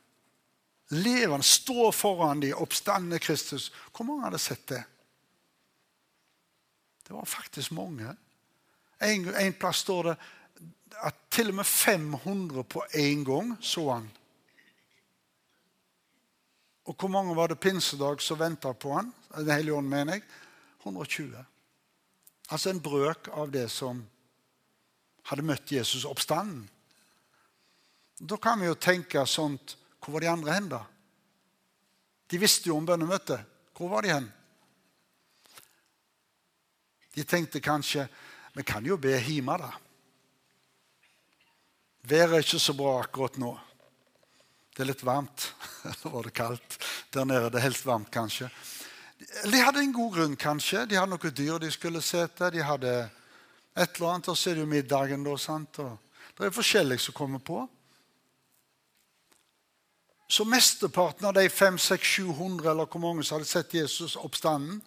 [0.92, 3.70] Levende, stå foran de, oppstandende Kristus.
[3.92, 4.82] Hvor mange hadde sett det?
[7.06, 8.14] Det var faktisk mange.
[9.02, 10.16] En, en plass står det
[11.02, 14.10] at til og med 500 på én gang så han.
[16.84, 19.12] Og hvor mange var det pinsedag som venta på han?
[19.36, 20.22] Den hellige ånd, mener jeg.
[20.82, 21.44] 120.
[22.52, 24.02] Altså en brøk av det som
[25.30, 26.66] hadde møtt Jesus oppstanden.
[28.20, 30.80] Da kan vi jo tenke sånt Hvor var de andre hen, da?
[32.26, 33.38] De visste jo om bønnemøtet.
[33.78, 34.24] Hvor var de hen?
[37.14, 38.08] De tenkte kanskje
[38.52, 39.70] vi kan jo be hjemme, da.
[42.02, 43.52] Været er ikke så bra akkurat nå.
[44.74, 45.46] Det er litt varmt.
[45.88, 46.78] Eller var det kaldt?
[47.14, 48.50] Der nede det er helst varmt, kanskje.
[49.22, 50.86] De hadde en god grunn, kanskje.
[50.86, 52.50] De hadde noe dyr de skulle se etter.
[52.54, 52.94] De hadde
[53.74, 55.36] et eller annet, og så er det jo middagen, da.
[55.38, 55.78] sant?
[55.78, 57.62] Og det er forskjellig som kommer på.
[60.32, 64.80] Så mesteparten av de 500-700 eller hvor mange som hadde sett Jesus oppstanden,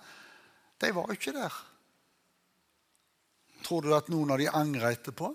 [0.82, 1.54] de var jo ikke der.
[3.66, 5.30] Tror du at noen av de angrer etterpå?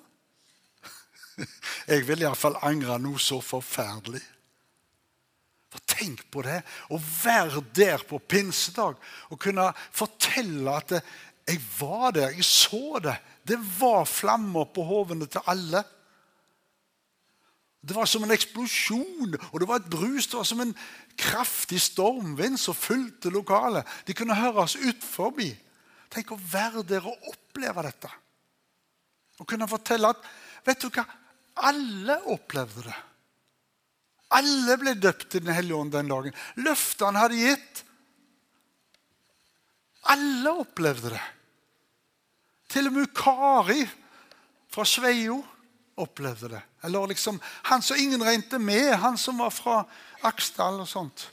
[1.91, 4.23] Jeg vil iallfall angre noe så forferdelig.
[6.01, 6.63] Tenk på det.
[6.89, 8.97] Å være der på pinsedag
[9.29, 10.97] og kunne fortelle at
[11.51, 13.17] jeg var der, jeg så det.
[13.45, 15.83] Det var flammer på hovene til alle.
[17.81, 20.29] Det var som en eksplosjon, og det var et brus.
[20.29, 20.75] Det var som en
[21.21, 23.89] kraftig stormvind som fulgte lokalet.
[24.07, 25.49] De kunne høres ut forbi.
[26.13, 28.11] Tenk å være der og oppleve dette.
[29.41, 30.29] Og kunne fortelle at
[30.67, 31.07] vet du hva?
[31.71, 32.99] Alle opplevde det.
[34.31, 36.37] Alle ble døpt i Den hellige ånd den dagen.
[36.63, 37.85] Løftet han hadde gitt.
[40.11, 41.23] Alle opplevde det.
[42.71, 43.83] Til og med Kari
[44.71, 45.41] fra Sveio
[46.01, 46.63] opplevde det.
[46.87, 49.83] Eller liksom han som ingen regnet med, han som var fra
[50.31, 51.27] Aksdal og sånt.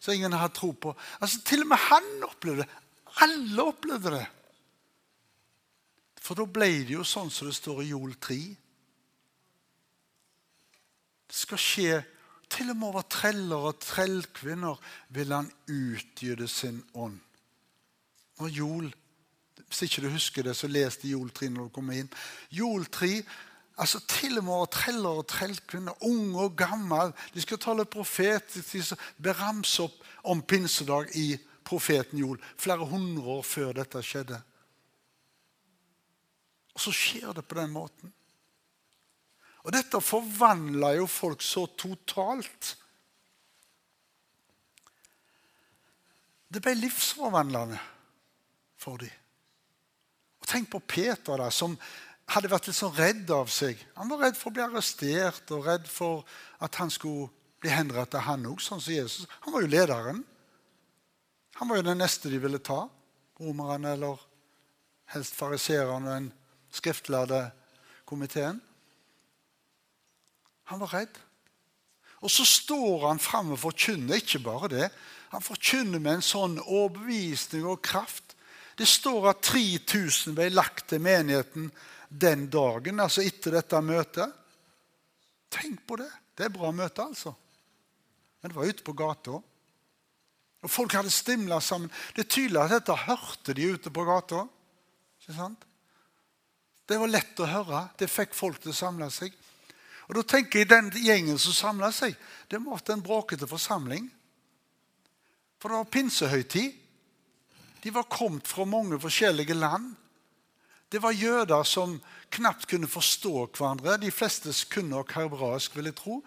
[0.00, 0.94] Som ingen hadde tro på.
[1.18, 2.70] Altså, Til og med han opplevde det.
[3.26, 4.26] Alle opplevde det.
[6.20, 8.38] For da ble det jo sånn som det står i Jol 3.
[11.30, 12.00] Det skal skje
[12.50, 14.80] Til og med over treller og trellkvinner
[15.14, 17.20] vil han utgyte sin ånd.
[18.40, 18.94] Når Jol,
[19.70, 22.08] Hvis ikke du husker det, så les det Jol 3 når du kommer inn.
[22.50, 23.22] Jol 3,
[23.78, 28.72] altså Til og med over treller og trellkvinner, unge og gamle, de skal tale profetisk,
[28.72, 32.40] de beramse opp om pinsedag i profeten Jol.
[32.58, 34.40] Flere hundre år før dette skjedde.
[36.74, 38.12] Og så skjer det på den måten.
[39.64, 42.74] Og dette forvandla jo folk så totalt.
[46.50, 47.78] Det ble livsforvandlende
[48.80, 49.12] for dem.
[50.40, 51.76] Og Tenk på Peter, da, som
[52.30, 53.78] hadde vært litt sånn redd av seg.
[53.98, 56.24] Han var redd for å bli arrestert og redd for
[56.62, 57.28] at han skulle
[57.60, 59.28] bli henrettet, han òg, sånn som Jesus.
[59.44, 60.22] Han var jo lederen.
[61.60, 62.86] Han var jo den neste de ville ta.
[63.40, 64.22] Romerne eller
[65.12, 66.28] helst fariserene den
[66.72, 67.42] skriftlærde
[68.08, 68.62] komiteen.
[70.70, 71.20] Han var redd.
[72.20, 74.88] Og så står han fram og forkynner ikke bare det.
[75.32, 78.36] Han forkynner med en sånn overbevisning og kraft.
[78.76, 81.70] Det står at 3000 ble lagt til menigheten
[82.10, 84.36] den dagen, altså etter dette møtet.
[85.50, 86.10] Tenk på det.
[86.36, 87.34] Det er bra møte, altså.
[88.40, 89.40] Men det var ute på gata.
[90.60, 91.90] Og folk hadde stimla sammen.
[92.16, 94.44] Det er tydelig at dette hørte de ute på gata.
[95.20, 95.66] Ikke sant?
[96.88, 97.84] Det var lett å høre.
[97.98, 99.34] Det fikk folk til å samle seg.
[100.10, 102.16] Og da tenker jeg Den gjengen som samla seg,
[102.50, 104.08] det måtte en bråkete forsamling.
[105.62, 106.72] For det var pinsehøytid.
[107.82, 109.94] De var kommet fra mange forskjellige land.
[110.90, 112.00] Det var jøder som
[112.34, 114.00] knapt kunne forstå hverandre.
[114.02, 116.18] De fleste kunne nok hebraisk, vil jeg tro.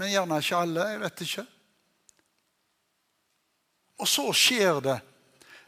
[0.00, 0.88] Men gjerne ikke alle.
[0.88, 1.46] Jeg vet ikke.
[3.98, 4.98] Og så skjer det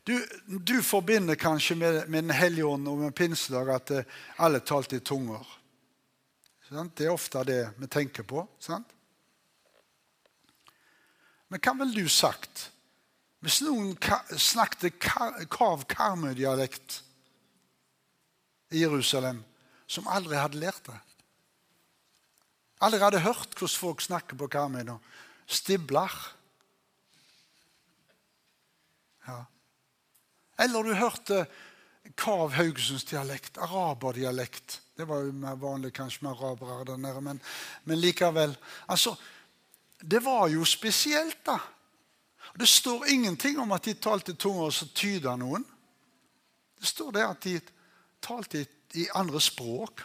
[0.09, 4.63] du, du, forbinder kanskje med, med Den hellige ånd og med pinsedag at uh, alle
[4.65, 5.45] talte i tunger.
[6.71, 8.45] Det er ofte det vi tenker på.
[8.63, 8.93] Sant?
[11.51, 12.69] Men hva ville du sagt
[13.41, 13.95] hvis noen
[14.37, 16.99] snakket Kav Karmøy-dialekt
[18.77, 19.41] i Jerusalem,
[19.89, 20.99] som aldri hadde lært det?
[22.85, 24.99] Aldri hadde hørt hvordan folk snakker på Karmøy nå.
[25.51, 26.13] Stibler.
[29.27, 29.41] Ja.
[30.61, 31.43] Eller du hørte
[32.21, 34.83] Kav Haugesunds dialekt, araberdialekt.
[35.01, 37.39] Det var jo mer vanlig kanskje med arabere der nede, men,
[37.89, 38.53] men likevel.
[38.93, 39.15] Altså,
[40.01, 41.57] det var jo spesielt, da.
[42.61, 45.65] Det står ingenting om at de talte tunger som tyda noen.
[46.77, 47.57] Det står det at de
[48.21, 48.67] talte
[49.01, 50.05] i, andre språk.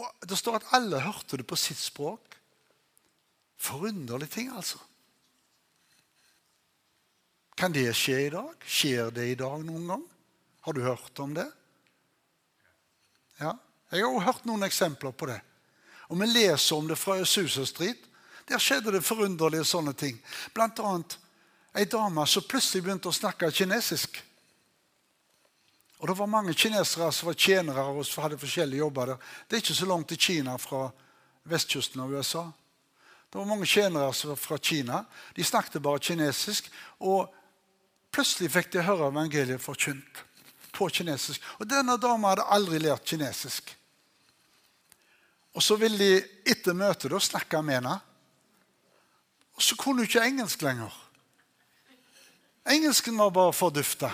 [0.00, 2.38] Og Det står at alle hørte det på sitt språk.
[3.60, 4.80] Forunderlige ting, altså.
[7.52, 8.54] Kan det skje i dag?
[8.64, 10.04] Skjer det i dag noen gang?
[10.64, 11.50] Har du hørt om det?
[13.40, 13.58] Ja,
[13.90, 15.40] Jeg har også hørt noen eksempler på det.
[16.10, 18.06] Og vi leser om det fra Susa Street.
[18.48, 20.16] Der skjedde det forunderlige sånne ting.
[20.54, 21.16] Blant annet
[21.74, 24.18] ei dame som plutselig begynte å snakke kinesisk.
[26.00, 29.18] Og Det var mange kinesere som var tjenere og hadde forskjellige jobber der.
[29.46, 30.88] Det er ikke så langt til Kina fra
[31.44, 32.46] vestkysten av USA.
[33.30, 35.04] Det var mange tjenere som var fra Kina.
[35.36, 36.70] De snakket bare kinesisk.
[36.98, 37.28] Og
[38.10, 40.24] plutselig fikk de høre evangeliet forkynt
[40.72, 41.42] på kinesisk.
[41.60, 43.76] Og denne dama hadde aldri lært kinesisk.
[45.54, 47.96] Og så ville de etter møtet da snakke med henne.
[49.58, 50.94] Og så kunne hun ikke engelsk lenger.
[52.70, 54.12] Engelsken var bare fordufta.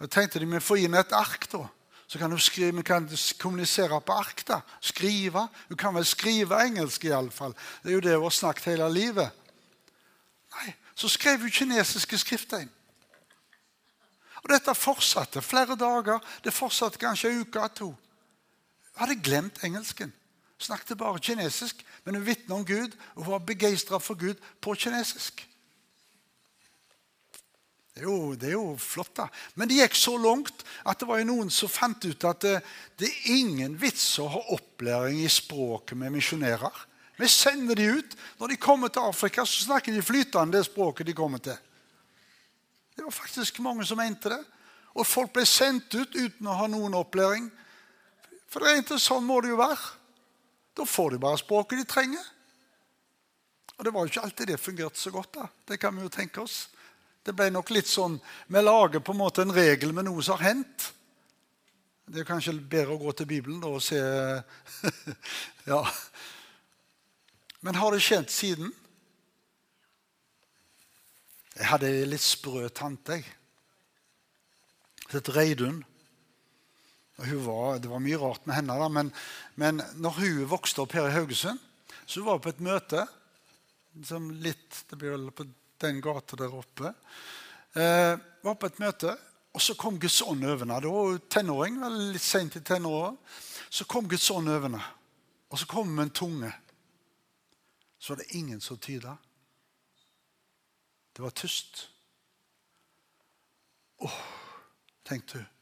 [0.00, 1.66] Jeg tenkte de vi får inn et ark, da.
[2.08, 4.46] Så kan hun skrive, vi kan kommunisere på ark.
[4.48, 4.60] da.
[4.80, 5.48] Skrive.
[5.68, 7.54] Hun kan vel skrive engelsk, iallfall.
[7.82, 9.30] Det er jo det hun har snakket hele livet.
[10.56, 12.70] Nei, Så skrev hun kinesiske skrifttegn.
[14.42, 16.18] Og dette fortsatte flere dager.
[16.44, 17.94] Det fortsatte kanskje en uke eller to.
[18.98, 20.10] Hun hadde glemt engelsken.
[20.58, 25.44] Snakket bare kinesisk, men hun vitnet om Gud, og var begeistra for Gud på kinesisk.
[27.94, 29.28] Det er, jo, det er, jo, flott, da.
[29.54, 32.56] Men det gikk så langt at det var noen som fant ut at det,
[32.98, 36.84] det er ingen vits å ha opplæring i språket med misjonærer.
[37.18, 38.18] Vi sender de ut.
[38.38, 41.58] Når de kommer til Afrika, så snakker de flytende det språket de kommer til.
[42.94, 44.42] Det var faktisk mange som mente det.
[44.98, 47.46] Og folk ble sendt ut uten å ha noen opplæring.
[48.48, 49.94] For det er ikke sånn må det jo være.
[50.78, 52.24] Da får de bare språket de trenger.
[53.76, 55.32] Og det var jo ikke alltid det fungerte så godt.
[55.34, 55.48] da.
[55.68, 56.68] Det kan vi jo tenke oss.
[57.22, 58.14] Det ble nok litt sånn
[58.48, 60.92] Vi lager på en måte en regel med noe som har hendt.
[62.08, 63.98] Det er kanskje bedre å gå til Bibelen da og se
[65.70, 65.82] Ja.
[67.60, 68.72] Men har det skjedd siden?
[71.58, 73.18] Jeg hadde ei litt sprø tante.
[75.08, 75.82] Hun het Reidun.
[77.18, 79.08] Var, det var mye rart med henne, da, men,
[79.58, 81.58] men når hun vokste opp her i Haugesund,
[82.06, 83.02] så var hun på et møte
[84.06, 85.48] som litt, Det blir vel på
[85.82, 86.92] den gata der oppe.
[87.74, 89.16] Eh, var på et møte,
[89.50, 90.78] og så kom Guds ånd over henne.
[90.78, 91.80] Da var hun tenåring,
[92.12, 93.10] litt sent i tenåra.
[93.68, 94.84] Så kom Guds ånd over henne,
[95.50, 96.52] og så kom hun med en tunge.
[97.98, 99.16] Så var det ingen som tyda.
[101.16, 101.88] Det var tyst.
[103.98, 104.18] Åh,
[105.04, 105.57] tenkte hun.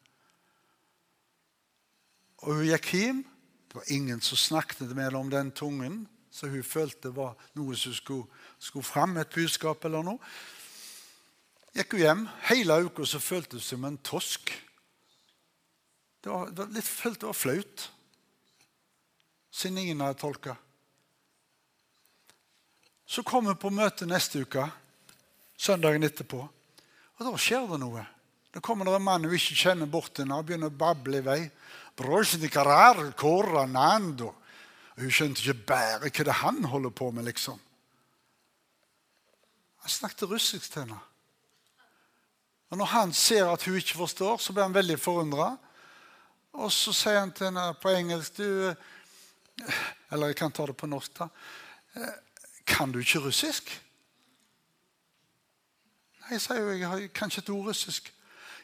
[2.47, 3.25] Og hun gikk hjem.
[3.67, 7.75] Det var ingen som snakket med henne om den tungen, så hun følte var noe
[7.77, 8.29] som skulle,
[8.63, 10.31] skulle fram, et budskap eller noe.
[11.77, 12.23] Gikk hun hjem.
[12.49, 14.55] Hele uka så følte hun som en tosk.
[16.23, 17.89] Det var, det var litt, følte det var flaut,
[19.53, 20.57] siden ingen hadde tolka.
[23.07, 24.65] Så kom hun på møte neste uke
[25.57, 26.41] søndagen etterpå.
[27.17, 28.03] Og da skjer det noe.
[28.53, 31.21] Da kommer det en mann hun ikke kjenner bort til henne og begynner å bable
[31.21, 31.41] i vei.
[34.97, 37.61] Og hun skjønte ikke bare hva det han holder på med, liksom.
[39.85, 40.99] Han snakket russisk til henne.
[42.71, 45.57] Og Når han ser at hun ikke forstår, så blir han veldig forundra.
[46.53, 48.75] Og så sier han til henne på engelsk du,
[50.11, 51.19] Eller jeg kan ta det på norsk.
[51.19, 51.29] da.
[52.67, 53.83] Kan du ikke russisk?
[56.31, 58.13] Jeg sier jo, jeg har kanskje et ord russisk.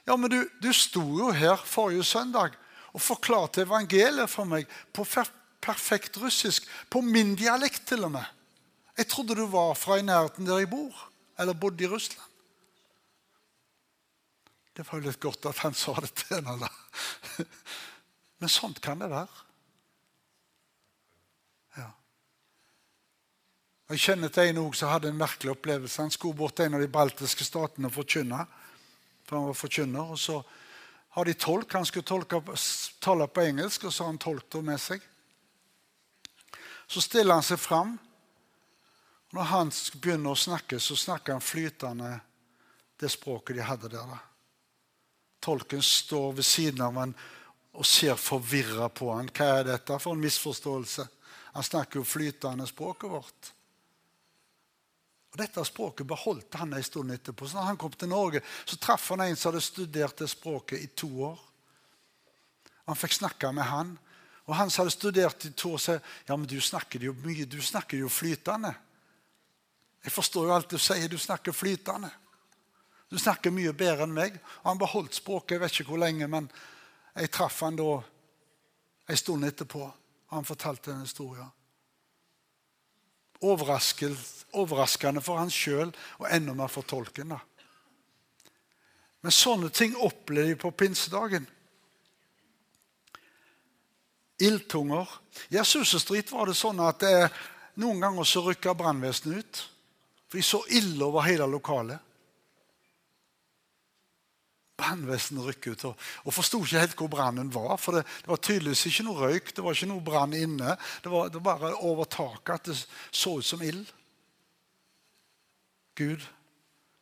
[0.07, 2.57] Ja, men du, du sto jo her forrige søndag
[2.93, 5.07] og forklarte evangeliet for meg på
[5.63, 6.67] perfekt russisk.
[6.91, 8.27] På min dialekt, til og med.
[8.99, 11.09] Jeg trodde du var fra i nærheten der jeg bor,
[11.41, 12.29] eller bodde i Russland.
[14.77, 16.69] Det var jo litt godt at han sa det til henne.
[18.41, 19.43] Men sånt kan det være.
[23.93, 26.01] Jeg kjenner til en som hadde en merkelig opplevelse.
[26.01, 28.39] Han skulle bort til en av de baltiske statene og forkynne.
[29.29, 30.15] For han var forkynner.
[30.15, 30.39] Og så
[31.15, 31.73] har de tolk.
[31.73, 32.41] Han skulle tolke,
[33.01, 35.03] tale på engelsk, og så har han tolk med seg.
[36.87, 37.99] Så stiller han seg fram.
[39.33, 42.15] Når han begynner å snakke, så snakker han flytende
[43.01, 44.19] det språket de hadde der.
[45.43, 47.15] Tolken står ved siden av han
[47.73, 49.31] og ser forvirra på han.
[49.33, 51.07] Hva er dette for en misforståelse?
[51.53, 53.53] Han snakker jo flytende språket vårt.
[55.33, 57.49] Og Dette språket beholdt han en stund etterpå.
[57.49, 60.85] Så når han kom til Norge, så traff han en som hadde studert det språket
[60.85, 61.39] i to år.
[62.91, 63.95] Han fikk snakke med han.
[64.45, 67.47] Og han som hadde studert i to år, sa ja, men du snakker jo mye,
[67.49, 68.75] du snakker jo flytende.
[70.05, 71.09] Jeg forstår jo alt du sier.
[71.09, 72.11] Du snakker flytende.
[73.09, 74.37] Du snakker mye bedre enn meg.
[74.65, 76.51] Og han beholdt språket jeg vet ikke hvor lenge, men
[77.13, 78.01] Jeg traff han da
[79.09, 79.83] en stund etterpå.
[79.85, 81.51] og Han fortalte den historien.
[83.43, 85.91] Overraskende for han sjøl,
[86.21, 87.35] og enda mer for tolken.
[89.23, 91.47] Men sånne ting opplevde de på pinsedagen.
[94.43, 95.09] Ildtunger.
[95.55, 97.29] I Asusestrid var det sånn at det,
[97.79, 99.63] noen ganger så rykka brannvesenet ut.
[100.29, 102.01] For de så ille over hele lokalet.
[104.81, 107.75] Brannvesenet rykket ut og, og forsto ikke helt hvor brannen var.
[107.81, 110.77] For det, det, var tydeligvis ikke noe røyk, det var ikke noe brann inne.
[111.05, 112.79] Det var, det var bare over taket at det
[113.11, 113.85] så ut som ild.
[115.99, 116.25] Gud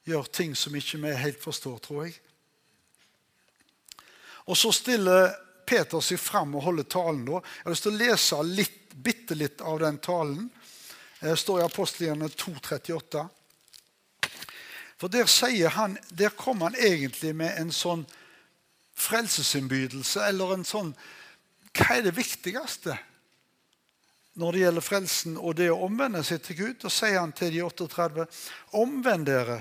[0.08, 2.18] gjør ting som ikke vi helt forstår, tror jeg.
[4.50, 5.30] Og så stiller
[5.68, 7.22] Peter seg fram og holder talen.
[7.28, 7.38] da.
[7.38, 10.48] Jeg har lyst til å lese litt, bitte litt av den talen.
[11.20, 13.26] Det står i Apostelgjerne 2,38.
[15.00, 18.02] For der sier han, der kommer han egentlig med en sånn
[19.00, 20.92] frelsesinnbydelse, eller en sånn
[21.70, 22.96] Hva er det viktigste
[24.40, 26.76] når det gjelder frelsen og det å omvende seg til Gud?
[26.82, 28.26] Da sier han til de 38.:
[28.76, 29.60] Omvend dere.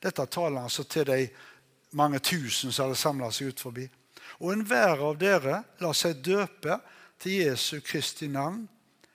[0.00, 1.20] Dette taler altså til de
[1.98, 3.84] mange tusen som hadde samla seg ut forbi.
[4.40, 6.80] Og enhver av dere la seg døpe
[7.20, 8.64] til Jesu Kristi navn,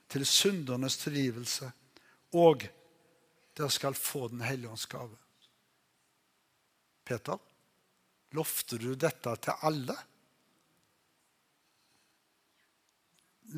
[0.07, 1.71] til syndernes tilgivelse,
[2.37, 2.63] og
[3.57, 5.22] dere skal få Den hellige ånds gave.
[7.03, 7.39] Peter,
[8.33, 9.95] lovte du dette til alle?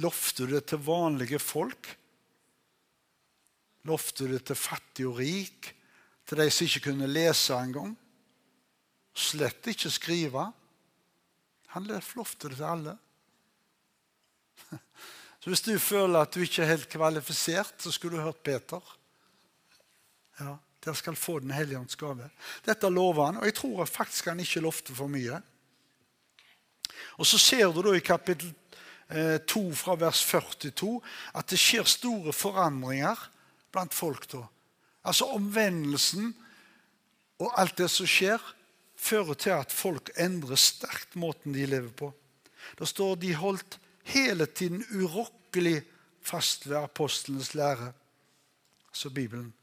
[0.02, 1.92] Lovte du det til vanlige folk?
[3.86, 5.72] Lovte du det til fattig og rik?
[6.26, 7.94] Til de som ikke kunne lese engang?
[9.16, 10.48] Slett ikke skrive?
[11.76, 12.98] Han lovte det til alle.
[15.40, 18.82] Så hvis du føler at du ikke er helt kvalifisert, så skulle du hørt Peter.
[20.40, 20.56] Ja.
[20.86, 22.30] Dere skal få Den hellige ånds gave.
[22.66, 25.42] Dette lover han, og jeg tror faktisk han ikke lovte for mye.
[27.18, 28.54] Og Så ser du da i kapittel
[29.48, 31.02] 2 eh, fra vers 42
[31.38, 33.20] at det skjer store forandringer
[33.72, 34.32] blant folk.
[34.32, 34.46] da.
[35.06, 36.34] Altså omvendelsen
[37.40, 38.42] og alt det som skjer,
[38.96, 42.14] fører til at folk endrer sterkt måten de lever på.
[42.80, 45.84] Da står de holdt hele tiden urokkelig
[46.26, 47.92] fast ved apostlenes lære.
[48.92, 49.54] Så Bibelen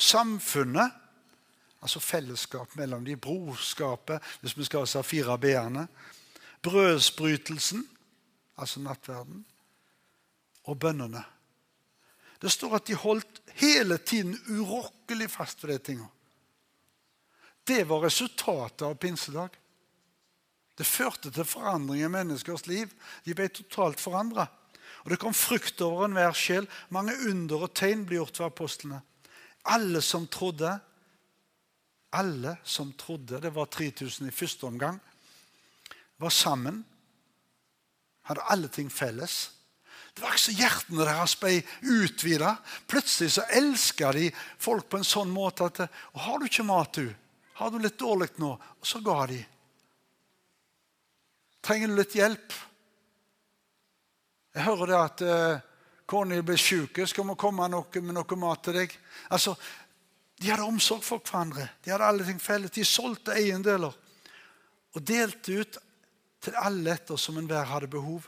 [0.00, 0.92] samfunnet,
[1.80, 5.86] altså fellesskap mellom de, brorskapet, hvis vi skal ha fire b-ene,
[6.62, 7.84] brødsbrytelsen,
[8.60, 9.44] altså nattverden,
[10.68, 11.22] og bønnene.
[12.40, 16.08] Det står at de holdt hele tiden urokkelig fast ved de tingene.
[17.66, 19.56] Det var resultatet av pinsedag.
[20.76, 22.88] Det førte til forandring i menneskers liv.
[23.26, 24.46] De ble totalt forandra.
[25.04, 26.68] Og det kom frukt over enhver sjel.
[26.88, 29.02] Mange under og tegn ble gjort ved apostlene.
[29.62, 30.78] Alle som trodde,
[32.10, 35.00] alle som trodde, det var 3000 i første omgang,
[36.16, 36.84] var sammen.
[38.22, 39.50] Hadde alle ting felles.
[40.14, 41.52] Det var ikke så hjertene deres ble
[41.86, 42.54] utvida.
[42.90, 47.14] Plutselig så elska de folk på en sånn måte at 'Har du ikke mat, du?
[47.54, 49.46] Har du litt dårlig nå?' Og så ga de.
[51.62, 52.54] 'Trenger du litt hjelp?'
[54.54, 55.69] Jeg hører det at uh,
[56.10, 58.96] Kona ble syk, skal vi komme noe, med noe mat til deg?
[59.30, 59.54] Altså,
[60.40, 61.66] De hadde omsorg for hverandre.
[61.84, 62.72] De hadde alle ting felles.
[62.72, 63.92] De solgte eiendeler
[64.96, 65.76] og delte ut
[66.40, 68.24] til alle etter som enhver hadde behov.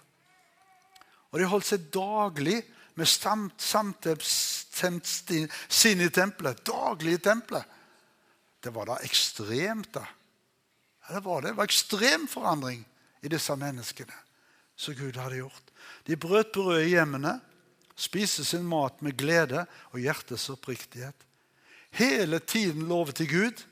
[1.32, 2.58] Og de holdt seg daglig
[3.00, 3.48] med sinn
[6.04, 6.60] i tempelet.
[6.68, 7.64] Daglig i tempelet.
[8.60, 10.04] Det var da ekstremt, da.
[11.06, 11.54] Ja, det var det.
[11.54, 12.84] Det var ekstrem forandring
[13.24, 14.18] i disse menneskene
[14.76, 15.72] som Gud hadde gjort.
[16.04, 17.40] De brøt brødet i hjemmene
[17.96, 21.16] spise sin mat med glede og hjertets oppriktighet.
[21.92, 23.64] Hele tiden love til Gud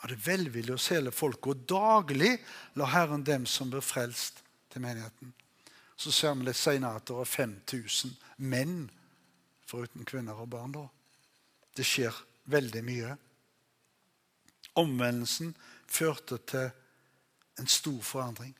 [0.00, 2.38] av det velvillige hos hele folket, og daglig
[2.80, 5.32] la Herren dem som blir frelst, til menigheten.
[5.98, 8.12] Så ser vi litt senere at det er 5000
[8.46, 8.84] menn
[9.66, 10.72] foruten kvinner og barn.
[10.72, 10.84] da.
[11.74, 12.14] Det skjer
[12.50, 13.16] veldig mye.
[14.78, 15.50] Omvendelsen
[15.90, 16.70] førte til
[17.58, 18.54] en stor forandring.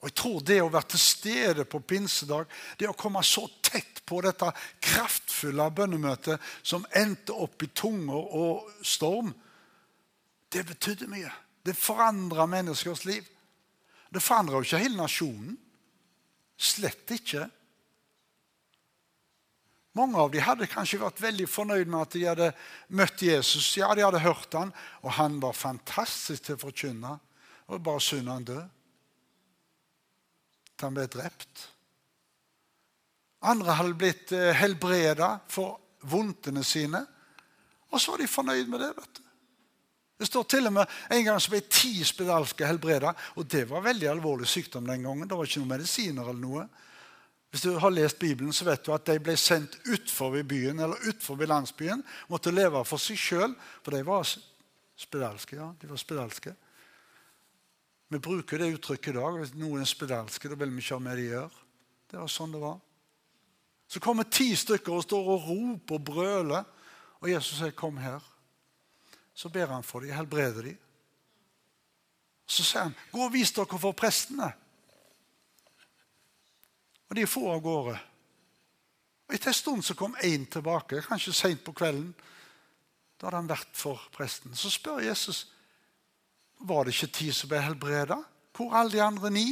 [0.00, 2.48] Og jeg tror det å være til stede på pinsedag,
[2.80, 4.48] det å komme så tett på dette
[4.80, 9.34] kraftfulle bønnemøtet som endte opp i tunger og storm,
[10.50, 11.30] det betydde mye.
[11.62, 13.26] Det forandra menneskers liv.
[14.10, 15.52] Det forandra jo ikke hele nasjonen.
[16.60, 17.44] Slett ikke.
[20.00, 22.50] Mange av dem hadde kanskje vært veldig fornøyd med at de hadde
[22.96, 23.68] møtt Jesus.
[23.76, 24.72] Ja, de hadde hørt han,
[25.04, 27.16] og han var fantastisk til å forkynne.
[27.68, 28.46] Var bare synd han
[30.84, 31.66] han ble drept.
[33.50, 35.78] Andre hadde blitt eh, helbreda for
[36.10, 37.00] vondtene sine.
[37.90, 38.92] Og så var de fornøyd med det.
[38.96, 39.22] vet du.
[40.20, 43.14] Det står til og med En gang så ble ti spedalske helbreda.
[43.40, 45.28] Og det var veldig alvorlig sykdom den gangen.
[45.28, 46.66] Det var ikke noen medisiner eller noe.
[47.50, 51.08] Hvis du har lest Bibelen, så vet du at de ble sendt utfor byen eller
[51.10, 52.04] utfor landsbyen.
[52.30, 54.28] Måtte leve for seg sjøl, for de var
[55.00, 55.56] spedalske.
[55.56, 56.54] ja, de var spedalske.
[58.10, 59.36] Vi bruker det uttrykket i dag.
[59.38, 61.66] Hvis noen er spedalske, da vil vi ikke ha med det å gjøre.
[62.10, 62.80] Det var sånn det var.
[63.90, 66.64] Så kommer ti stykker og står og roper og brøler.
[67.20, 68.26] Og Jesus sier, 'Kom her.'
[69.34, 70.78] Så ber han for dem, helbreder dem.
[72.46, 74.54] Så sier han, 'Gå og vis dere for prestene.'
[77.10, 77.98] Og de får av gårde.
[79.28, 82.14] Og Etter en stund så kom én tilbake, kanskje seint på kvelden.
[83.20, 84.54] Da hadde han vært for presten.
[84.54, 85.52] Så spør Jesus
[86.60, 88.18] var det ikke ti som ble helbreda?
[88.56, 89.46] Hvor er alle de andre ni?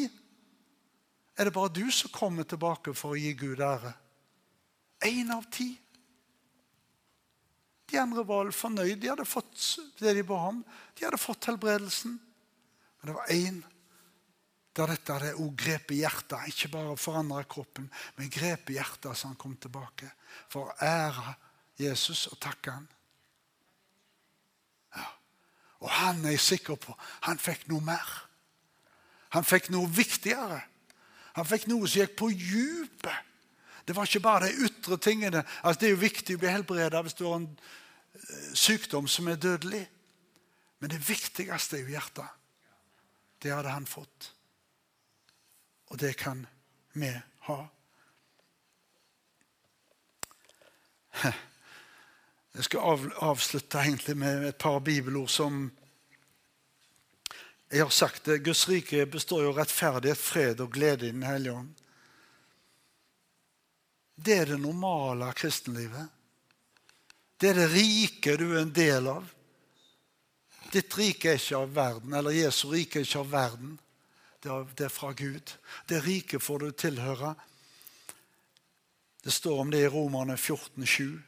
[1.39, 3.95] Er det bare du som kommer tilbake for å gi Gud ære?
[5.07, 5.71] Én av ti.
[7.89, 8.99] De andre var fornøyd.
[9.01, 10.61] De hadde fått det de ba om.
[10.99, 12.19] De hadde fått helbredelsen.
[12.99, 13.61] Men det var én
[14.79, 16.51] der dette hadde òg grepet hjertet.
[16.53, 17.89] Ikke bare forandra kroppen,
[18.19, 20.11] men grepet hjertet så han kom tilbake.
[20.53, 21.35] For å ære
[21.79, 22.87] Jesus og takke han.
[25.81, 26.95] Og han er jeg sikker på
[27.27, 28.09] han fikk noe mer.
[29.37, 30.61] Han fikk noe viktigere.
[31.37, 33.27] Han fikk noe som gikk på djupet.
[33.89, 35.45] Det var ikke bare de ytre tingene.
[35.63, 39.29] Altså, det er jo viktig å bli helbredet hvis du har en eh, sykdom som
[39.31, 39.85] er dødelig.
[40.79, 42.29] Men det viktigste er jo hjertet.
[43.43, 44.33] Det hadde han fått.
[45.89, 46.47] Og det kan
[46.99, 47.13] vi
[47.49, 47.59] ha.
[52.59, 55.69] Jeg skal avslutte egentlig med et par bibelord som
[57.71, 61.23] Jeg har sagt det, Guds rike består jo av rettferdighet, fred og glede i Den
[61.23, 61.69] hellige ånd.
[64.17, 66.09] Det er det normale av kristenlivet.
[67.37, 69.29] Det er det rike du er en del av.
[70.73, 73.79] Ditt rike er ikke av verden, eller Jesu rike er ikke av verden.
[74.43, 75.55] Det er fra Gud.
[75.87, 77.37] Det riket får du tilhøre.
[79.23, 81.28] Det står om det i Romerne 14, 14,7.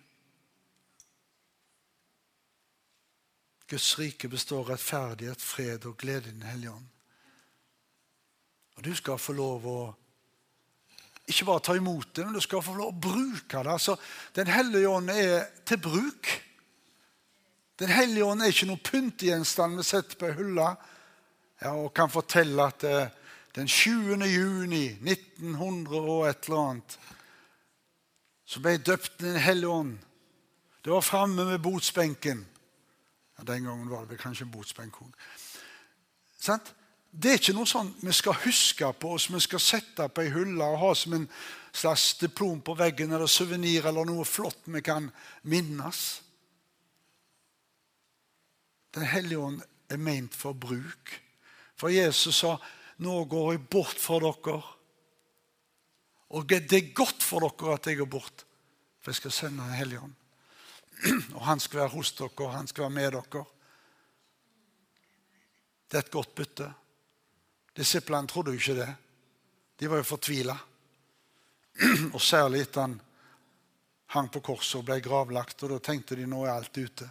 [3.70, 6.86] Guds rike består rettferdighet, fred og glede i Den hellige ånd.
[8.76, 9.80] Og Du skal få lov å
[11.30, 13.70] ikke bare ta imot det, men du skal få lov å bruke det.
[13.70, 13.94] Altså,
[14.34, 16.30] den hellige ånd er til bruk.
[17.78, 20.66] Den hellige ånd er ikke noen pyntegjenstand vi setter på ei hylle
[21.62, 23.12] ja, og kan fortelle at eh,
[23.54, 24.26] den 20.
[24.26, 26.98] juni 1900 og et eller annet
[28.50, 29.98] så ble jeg døpt i Den hellige ånd.
[30.82, 32.42] Det var framme med botsbenken.
[33.41, 35.14] Ja, den gangen var det kanskje botsbenkhog.
[37.11, 40.32] Det er ikke noe sånn vi skal huske på oss, vi skal sette på ei
[40.34, 41.24] hylle og ha som en
[41.72, 45.09] slags diplom på veggen eller suvenir eller noe flott vi kan
[45.49, 46.03] minnes.
[48.93, 51.16] Den hellige ånd er ment for bruk.
[51.80, 52.59] For Jesus sa,
[52.99, 54.76] 'Nå går jeg bort fra dere.'
[56.30, 58.45] Og det er godt for dere at jeg går bort,
[59.01, 60.19] for jeg skal sende Den hellige ånd.
[61.36, 63.44] Og han skal være hos dere, og han skal være med dere.
[65.90, 66.72] Det er et godt bytte.
[67.76, 68.90] Disiplene trodde jo ikke det.
[69.80, 70.57] De var jo fortvila.
[72.14, 72.98] Og særlig etter han
[74.14, 75.62] hang på korset og ble gravlagt.
[75.62, 77.09] og Da tenkte de nå er alt ute.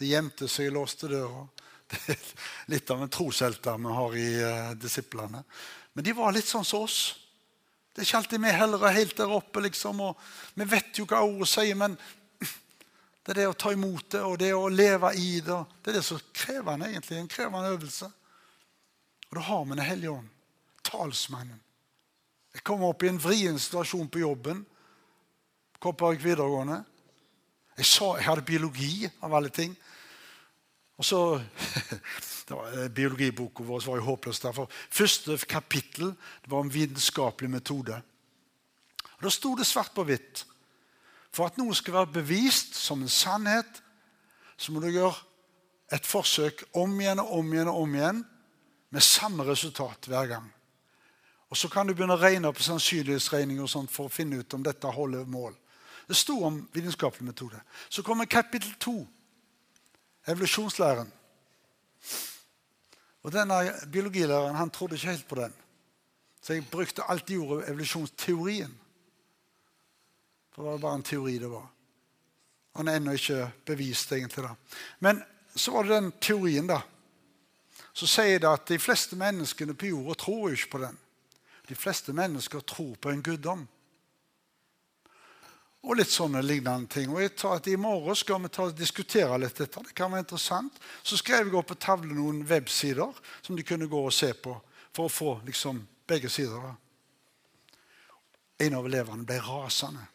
[0.00, 1.44] De gjemte seg og låste døra.
[1.94, 2.22] Det er
[2.72, 5.42] litt av en troshelter vi har i uh, disiplene.
[5.94, 6.98] Men de var litt sånn som oss.
[7.92, 9.60] Det er ikke alltid vi heller er helt der oppe.
[9.62, 10.18] liksom, og
[10.54, 11.94] Vi vet jo hva ordet sier, men
[13.24, 15.56] det er det å ta imot det og det å leve i det.
[15.80, 17.16] Det er det som er krevende, egentlig.
[17.18, 18.10] En krevende øvelse.
[19.30, 20.28] Og da har vi Den hellige ånd,
[20.84, 21.60] talsmannen.
[22.54, 24.60] Jeg kom opp i en vrien situasjon på jobben.
[25.80, 26.84] Kopervik videregående.
[27.78, 29.72] Jeg, sa, jeg hadde biologi, av alle ting.
[31.00, 34.40] Og så eh, Biologiboka vår var jo håpløs.
[34.40, 34.68] derfor.
[34.90, 38.02] Første kapittel det var om vitenskapelig metode.
[39.16, 40.44] Og Da sto det svart på hvitt
[41.34, 43.80] for at noe skal være bevist som en sannhet,
[44.56, 45.16] så må du gjøre
[45.92, 48.20] et forsøk om igjen og om igjen og om igjen
[48.94, 50.46] med samme resultat hver gang.
[51.50, 54.54] Og Så kan du begynne å regne på sannsynlighetsregning og sånt for å finne ut
[54.56, 55.54] om dette holder mål.
[56.08, 57.60] Det sto om vitenskapelig metode.
[57.88, 59.06] Så kommer kapittel to,
[60.26, 61.12] evolusjonslæren.
[63.22, 63.60] Og denne
[63.92, 65.54] Biologilæreren han trodde ikke helt på den.
[66.42, 68.74] Så jeg brukte alltid ordet evolusjonsteorien.
[70.54, 71.66] For det var bare en teori det var.
[72.74, 74.44] Han er ennå ikke bevist, egentlig.
[74.44, 74.54] da.
[74.98, 75.22] Men
[75.54, 76.80] så var det den teorien, da.
[77.94, 80.98] Så sier det at de fleste menneskene på jorda tror jo ikke på den.
[81.68, 83.68] De fleste mennesker tror på en guddom.
[85.84, 87.10] og litt sånne lignende ting.
[87.12, 89.82] Og jeg tar at I morgen skal vi ta, diskutere litt dette.
[89.84, 90.78] Det kan være interessant.
[91.02, 94.56] Så skrev jeg opp på tavlen noen websider som de kunne gå og se på
[94.94, 96.56] for å få liksom, begge sider.
[96.56, 96.72] Da.
[98.64, 100.06] En av elevene ble rasende.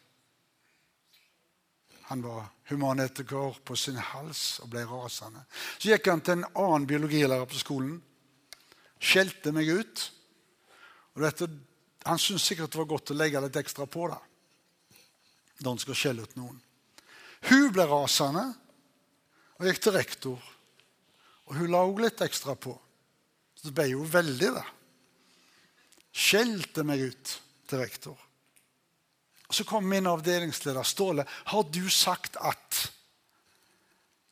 [2.10, 5.44] Han var humanetiker på sin hals og ble rasende.
[5.78, 8.00] Så gikk han til en annen biologilærer på skolen.
[8.98, 10.06] Skjelte meg ut.
[11.14, 11.46] Og dette,
[12.04, 14.18] Han syntes sikkert det var godt å legge litt ekstra på det
[15.60, 16.56] når han skal skjelle ut noen.
[17.50, 18.46] Hun ble rasende
[19.60, 20.46] og gikk til rektor.
[21.50, 22.72] Og hun la òg litt ekstra på.
[23.54, 24.66] Så det ble jo veldig, det.
[26.16, 27.34] Skjelte meg ut
[27.68, 28.16] til rektor.
[29.50, 31.24] Og Så kom min avdelingsleder Ståle.
[31.44, 32.92] 'Har du sagt at?'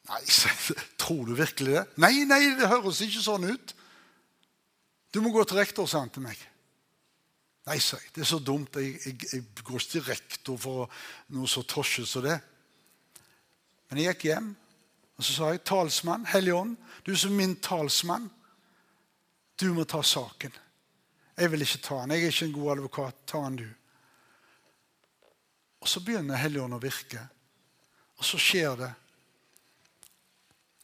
[0.09, 0.21] Nei,
[0.99, 1.85] tror du virkelig det?
[1.97, 3.75] Nei, nei, det høres ikke sånn ut.
[5.13, 6.39] Du må gå til rektor, sa han til meg.
[7.67, 8.15] Nei, sa jeg.
[8.15, 8.79] Det er så dumt.
[8.81, 11.03] Jeg, jeg, jeg går ikke til rektor for
[11.35, 12.39] noe så tosje som det.
[13.91, 14.49] Men jeg gikk hjem,
[15.19, 18.31] og så sa jeg, 'Talsmann, Helligånd, du som min talsmann,
[19.61, 20.57] du må ta saken.'
[21.39, 22.11] Jeg vil ikke ta den.
[22.11, 23.15] Jeg er ikke en god advokat.
[23.27, 23.69] Ta den, du.
[25.89, 27.23] Og så begynner Helligånden å virke.
[28.21, 28.91] Og så skjer det.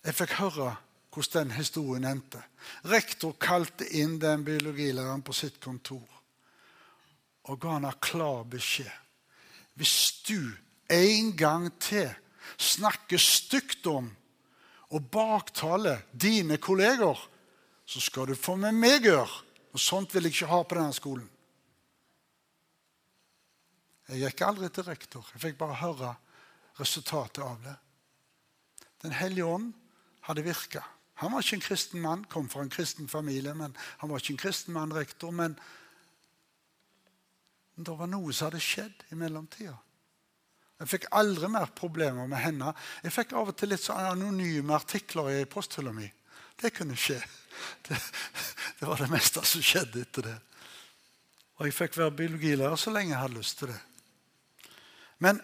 [0.00, 0.70] Jeg fikk høre
[1.12, 2.40] hvordan den historien endte.
[2.88, 6.08] Rektor kalte inn den biologilæreren på sitt kontor
[7.44, 8.88] og ga han klar beskjed.
[9.76, 10.56] Hvis du
[10.88, 12.08] en gang til
[12.56, 14.08] snakker stygt om
[14.88, 17.20] og baktaler dine kolleger,
[17.84, 19.42] så skal du få med meg gjøre.
[19.76, 21.28] Og sånt vil jeg ikke ha på denne skolen.
[24.08, 25.28] Jeg gikk aldri til rektor.
[25.32, 26.10] Jeg fikk bare høre
[26.80, 27.76] resultatet av det.
[29.04, 29.70] Den hellige ånd
[30.28, 30.82] hadde virka.
[31.22, 34.34] Han var ikke en kristen mann, kom fra en kristen familie, men han var ikke
[34.34, 35.30] en kristen mann, rektor.
[35.32, 35.56] Men
[37.76, 39.76] det var noe som hadde skjedd i mellomtida.
[40.82, 42.72] Jeg fikk aldri mer problemer med henne.
[43.04, 46.08] Jeg fikk av og til litt sånn anonyme artikler i posthylla mi.
[46.60, 47.20] Det kunne skje.
[47.86, 47.94] Det,
[48.80, 50.34] det, var det meste som skjedde etter det.
[51.60, 53.76] Og jeg fikk være biologilærer så lenge jeg hadde lyst til det.
[55.18, 55.42] Men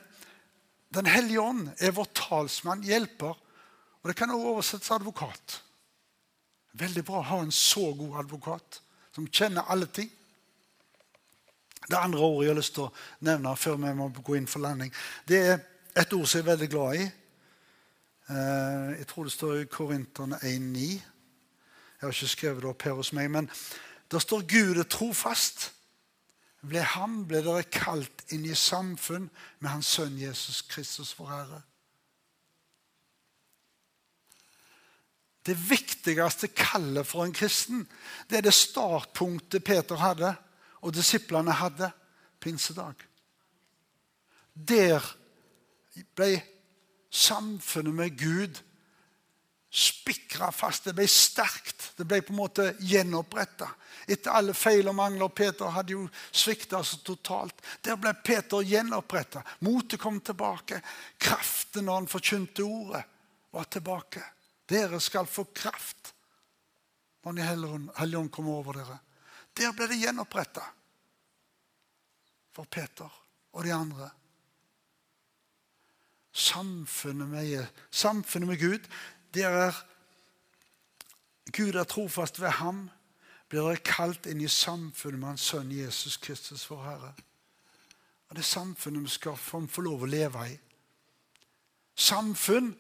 [0.91, 3.37] Den hellige ånd er vår talsmann, hjelper,
[4.03, 5.61] og det kan også oversettes advokat.
[6.73, 8.81] Veldig bra å ha en så god advokat
[9.15, 10.11] som kjenner alle ting.
[11.87, 12.93] Det andre ordet jeg har lyst til å
[13.27, 14.91] nevne før vi må gå inn for landing,
[15.31, 15.63] det er
[15.95, 17.07] et ord som jeg er veldig glad i.
[18.31, 20.91] Eh, jeg tror det står i Korinterne 1,9.
[20.91, 23.51] Jeg har ikke skrevet det opp her hos meg, men
[24.11, 25.71] det står 'Gud er trofast'.
[26.61, 29.31] Ble ham ble dere kalt inn i samfunn
[29.61, 31.63] med Hans Sønn Jesus Kristus, vår Herre.
[35.47, 37.87] Det viktigste kallet for en kristen
[38.29, 40.35] det er det startpunktet Peter hadde,
[40.85, 41.91] og disiplene hadde
[42.41, 42.95] pinsedag.
[44.55, 45.05] Der
[46.17, 46.43] ble
[47.11, 48.61] samfunnet med Gud
[49.71, 50.85] spikra fast.
[50.85, 51.93] Det ble sterkt.
[51.97, 53.69] Det ble på en måte gjenoppretta.
[54.11, 55.31] Etter alle feil og mangler.
[55.31, 57.63] Peter hadde jo svikta så totalt.
[57.85, 59.45] Der ble Peter gjenoppretta.
[59.67, 60.81] Motet kom tilbake.
[61.19, 63.05] Kraften når han forkynte ordet,
[63.51, 64.23] var tilbake.
[64.71, 66.15] Dere skal få kraft
[67.21, 68.99] når Den hellige ånd kommer over dere.
[69.53, 70.63] Der ble det gjenoppretta
[72.55, 73.11] for Peter
[73.53, 74.09] og de andre.
[76.33, 78.87] Samfunnet med, samfunnet med Gud,
[79.35, 79.87] der er
[81.51, 82.89] Gud er trofast ved ham
[83.51, 87.15] blir dere kalt inn i samfunnet med Hans Sønn Jesus Kristus, vår Herre.
[88.29, 90.55] Og Det er samfunnet vi skal få, lov å leve i.
[91.99, 92.71] Samfunn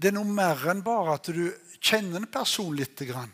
[0.00, 1.42] det er noe mer enn bare at du
[1.76, 3.32] kjenner en person lite grann.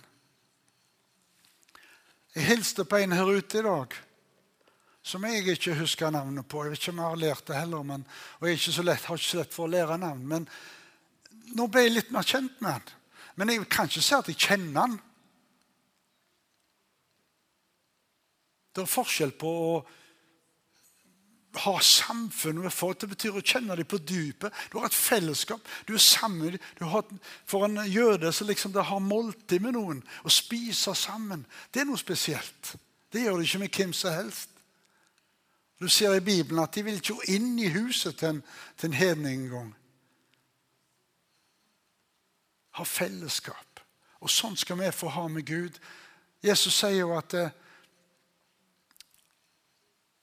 [2.35, 3.95] Jeg hilste på en her ute i dag
[5.07, 6.65] som jeg ikke husker navnet på.
[6.65, 8.03] Jeg vet ikke om jeg har lært det heller, men,
[8.41, 10.25] og jeg ikke lett, har ikke så lett for å lære navn.
[10.27, 10.49] Men
[11.55, 12.95] nå ble jeg litt mer kjent med han.
[13.37, 14.97] Men jeg kan ikke si at jeg kjenner han.
[18.75, 19.77] Det er forskjell på å
[21.65, 22.99] ha samfunn med folk.
[23.01, 24.53] Det betyr å kjenne dem på dypet.
[24.73, 25.63] Du har et fellesskap.
[25.89, 26.59] Du er sammen.
[26.79, 27.07] Du har,
[27.49, 31.89] for en jøde så liksom det har måltid med noen, å spise sammen, det er
[31.89, 32.77] noe spesielt.
[33.13, 34.53] Det gjør du ikke med hvem som helst.
[35.81, 38.45] Du ser i Bibelen at de vil ikke gå inn i huset til en,
[38.81, 39.75] til en hedning engang.
[42.77, 43.81] Ha fellesskap.
[44.21, 45.79] Og sånn skal vi få ha med Gud.
[46.45, 47.55] Jesus sier jo at eh,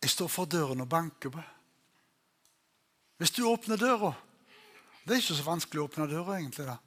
[0.04, 1.44] jeg står for døren og banker på.
[3.18, 4.12] Hvis du åpner døra
[5.04, 6.66] Det er ikke så vanskelig å åpne døra, egentlig.
[6.66, 6.78] da.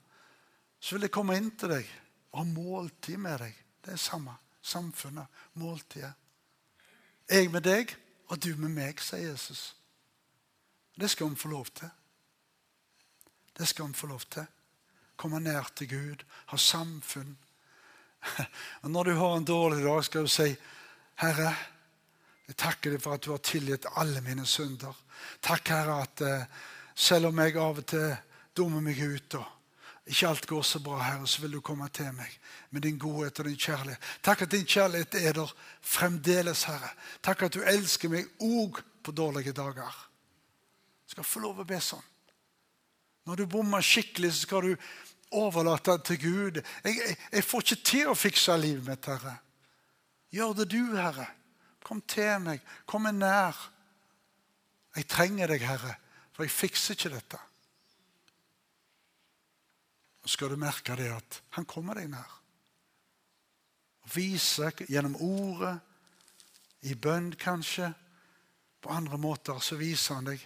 [0.80, 1.88] Så vil jeg komme inn til deg
[2.32, 3.58] og ha måltid med deg.
[3.84, 4.32] Det er samme.
[4.64, 5.28] Samfunnet.
[5.60, 6.14] Måltidet.
[7.28, 7.92] Jeg med deg
[8.28, 9.74] og du med meg, sier Jesus.
[10.96, 11.90] Det skal vi få lov til.
[13.58, 14.46] Det skal vi få lov til.
[15.16, 17.36] Komme nær til Gud, ha samfunn.
[18.82, 20.56] Og Når du har en dårlig dag, skal du si,
[21.16, 21.54] 'Herre,
[22.48, 25.02] jeg takker deg for at du har tilgitt alle mine synder.'
[25.42, 26.46] Takk, Herre, at eh,
[26.94, 28.16] selv om jeg av og til
[28.56, 29.46] dummer meg ut og
[30.06, 32.30] ikke alt går så bra, Herre, så vil du komme til meg
[32.70, 34.02] med din godhet og din kjærlighet.
[34.22, 36.92] Takk at din kjærlighet er der fremdeles, Herre.
[37.22, 39.96] Takk at du elsker meg òg på dårlige dager.
[41.06, 42.04] Du skal få lov å be sånn.
[43.26, 44.86] Når du bommer skikkelig, så skal du
[45.30, 46.60] overlate det til Gud.
[46.84, 49.34] Jeg, jeg, jeg, får ikke til å fikse livet mitt, Herre.
[50.34, 51.26] Gjør det du, Herre.
[51.86, 52.62] Kom til meg.
[52.86, 53.58] Kom meg nær.
[54.96, 55.96] Jeg trenger deg, Herre,
[56.32, 57.40] for jeg fikser ikke dette.
[60.24, 62.32] Og skal du merke det at han kommer deg nær.
[64.06, 65.76] Og viser gjennom ordet,
[66.86, 67.88] i bønn kanskje,
[68.82, 70.42] på andre måter, så viser han deg.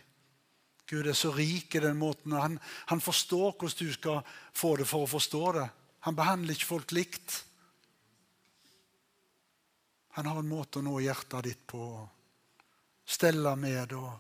[0.91, 2.33] Gud er så rik i den måten.
[2.35, 2.59] Han,
[2.91, 5.69] han forstår hvordan du skal få det for å forstå det.
[6.09, 7.45] Han behandler ikke folk likt.
[10.19, 11.85] Han har en måte å nå hjertet ditt på.
[13.07, 14.11] Stelle med og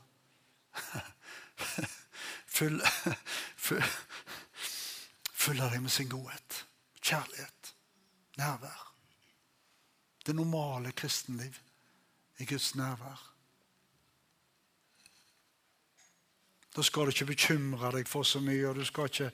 [2.51, 2.87] Fylle
[5.41, 6.57] Fylle deg med sin godhet,
[7.01, 7.71] kjærlighet,
[8.37, 8.83] nærvær.
[10.27, 11.57] Det normale kristenliv
[12.39, 13.30] i Guds nærvær.
[16.77, 19.31] Da skal du ikke bekymre deg for så mye, og du skal ikke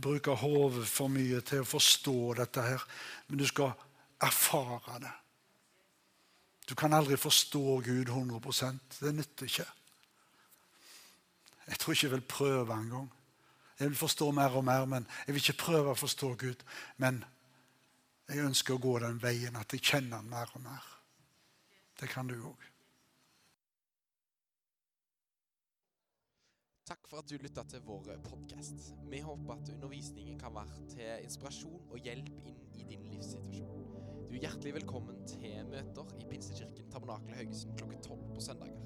[0.00, 2.84] bruke hodet for mye til å forstå dette her,
[3.28, 3.74] men du skal
[4.22, 5.12] erfare det.
[6.68, 9.66] Du kan aldri forstå Gud 100% Det nytter ikke.
[11.66, 13.10] Jeg tror ikke jeg vil prøve engang.
[13.78, 16.64] Jeg vil forstå mer og mer, men jeg vil ikke prøve å forstå Gud.
[17.02, 17.24] Men
[18.28, 20.84] jeg ønsker å gå den veien at jeg kjenner Han mer og mer.
[22.00, 22.71] Det kan du òg.
[26.82, 28.88] Takk for at du lytta til vår podkast.
[29.06, 33.84] Vi håper at undervisningen kan være til inspirasjon og hjelp inn i din livssituasjon.
[34.26, 38.82] Du er hjertelig velkommen til møter i Pinsekirken Tabernakel Haugesund klokka tolv på søndager.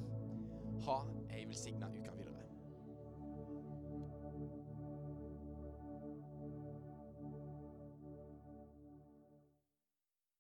[0.85, 0.99] Ha
[1.33, 2.16] ei velsigna uke.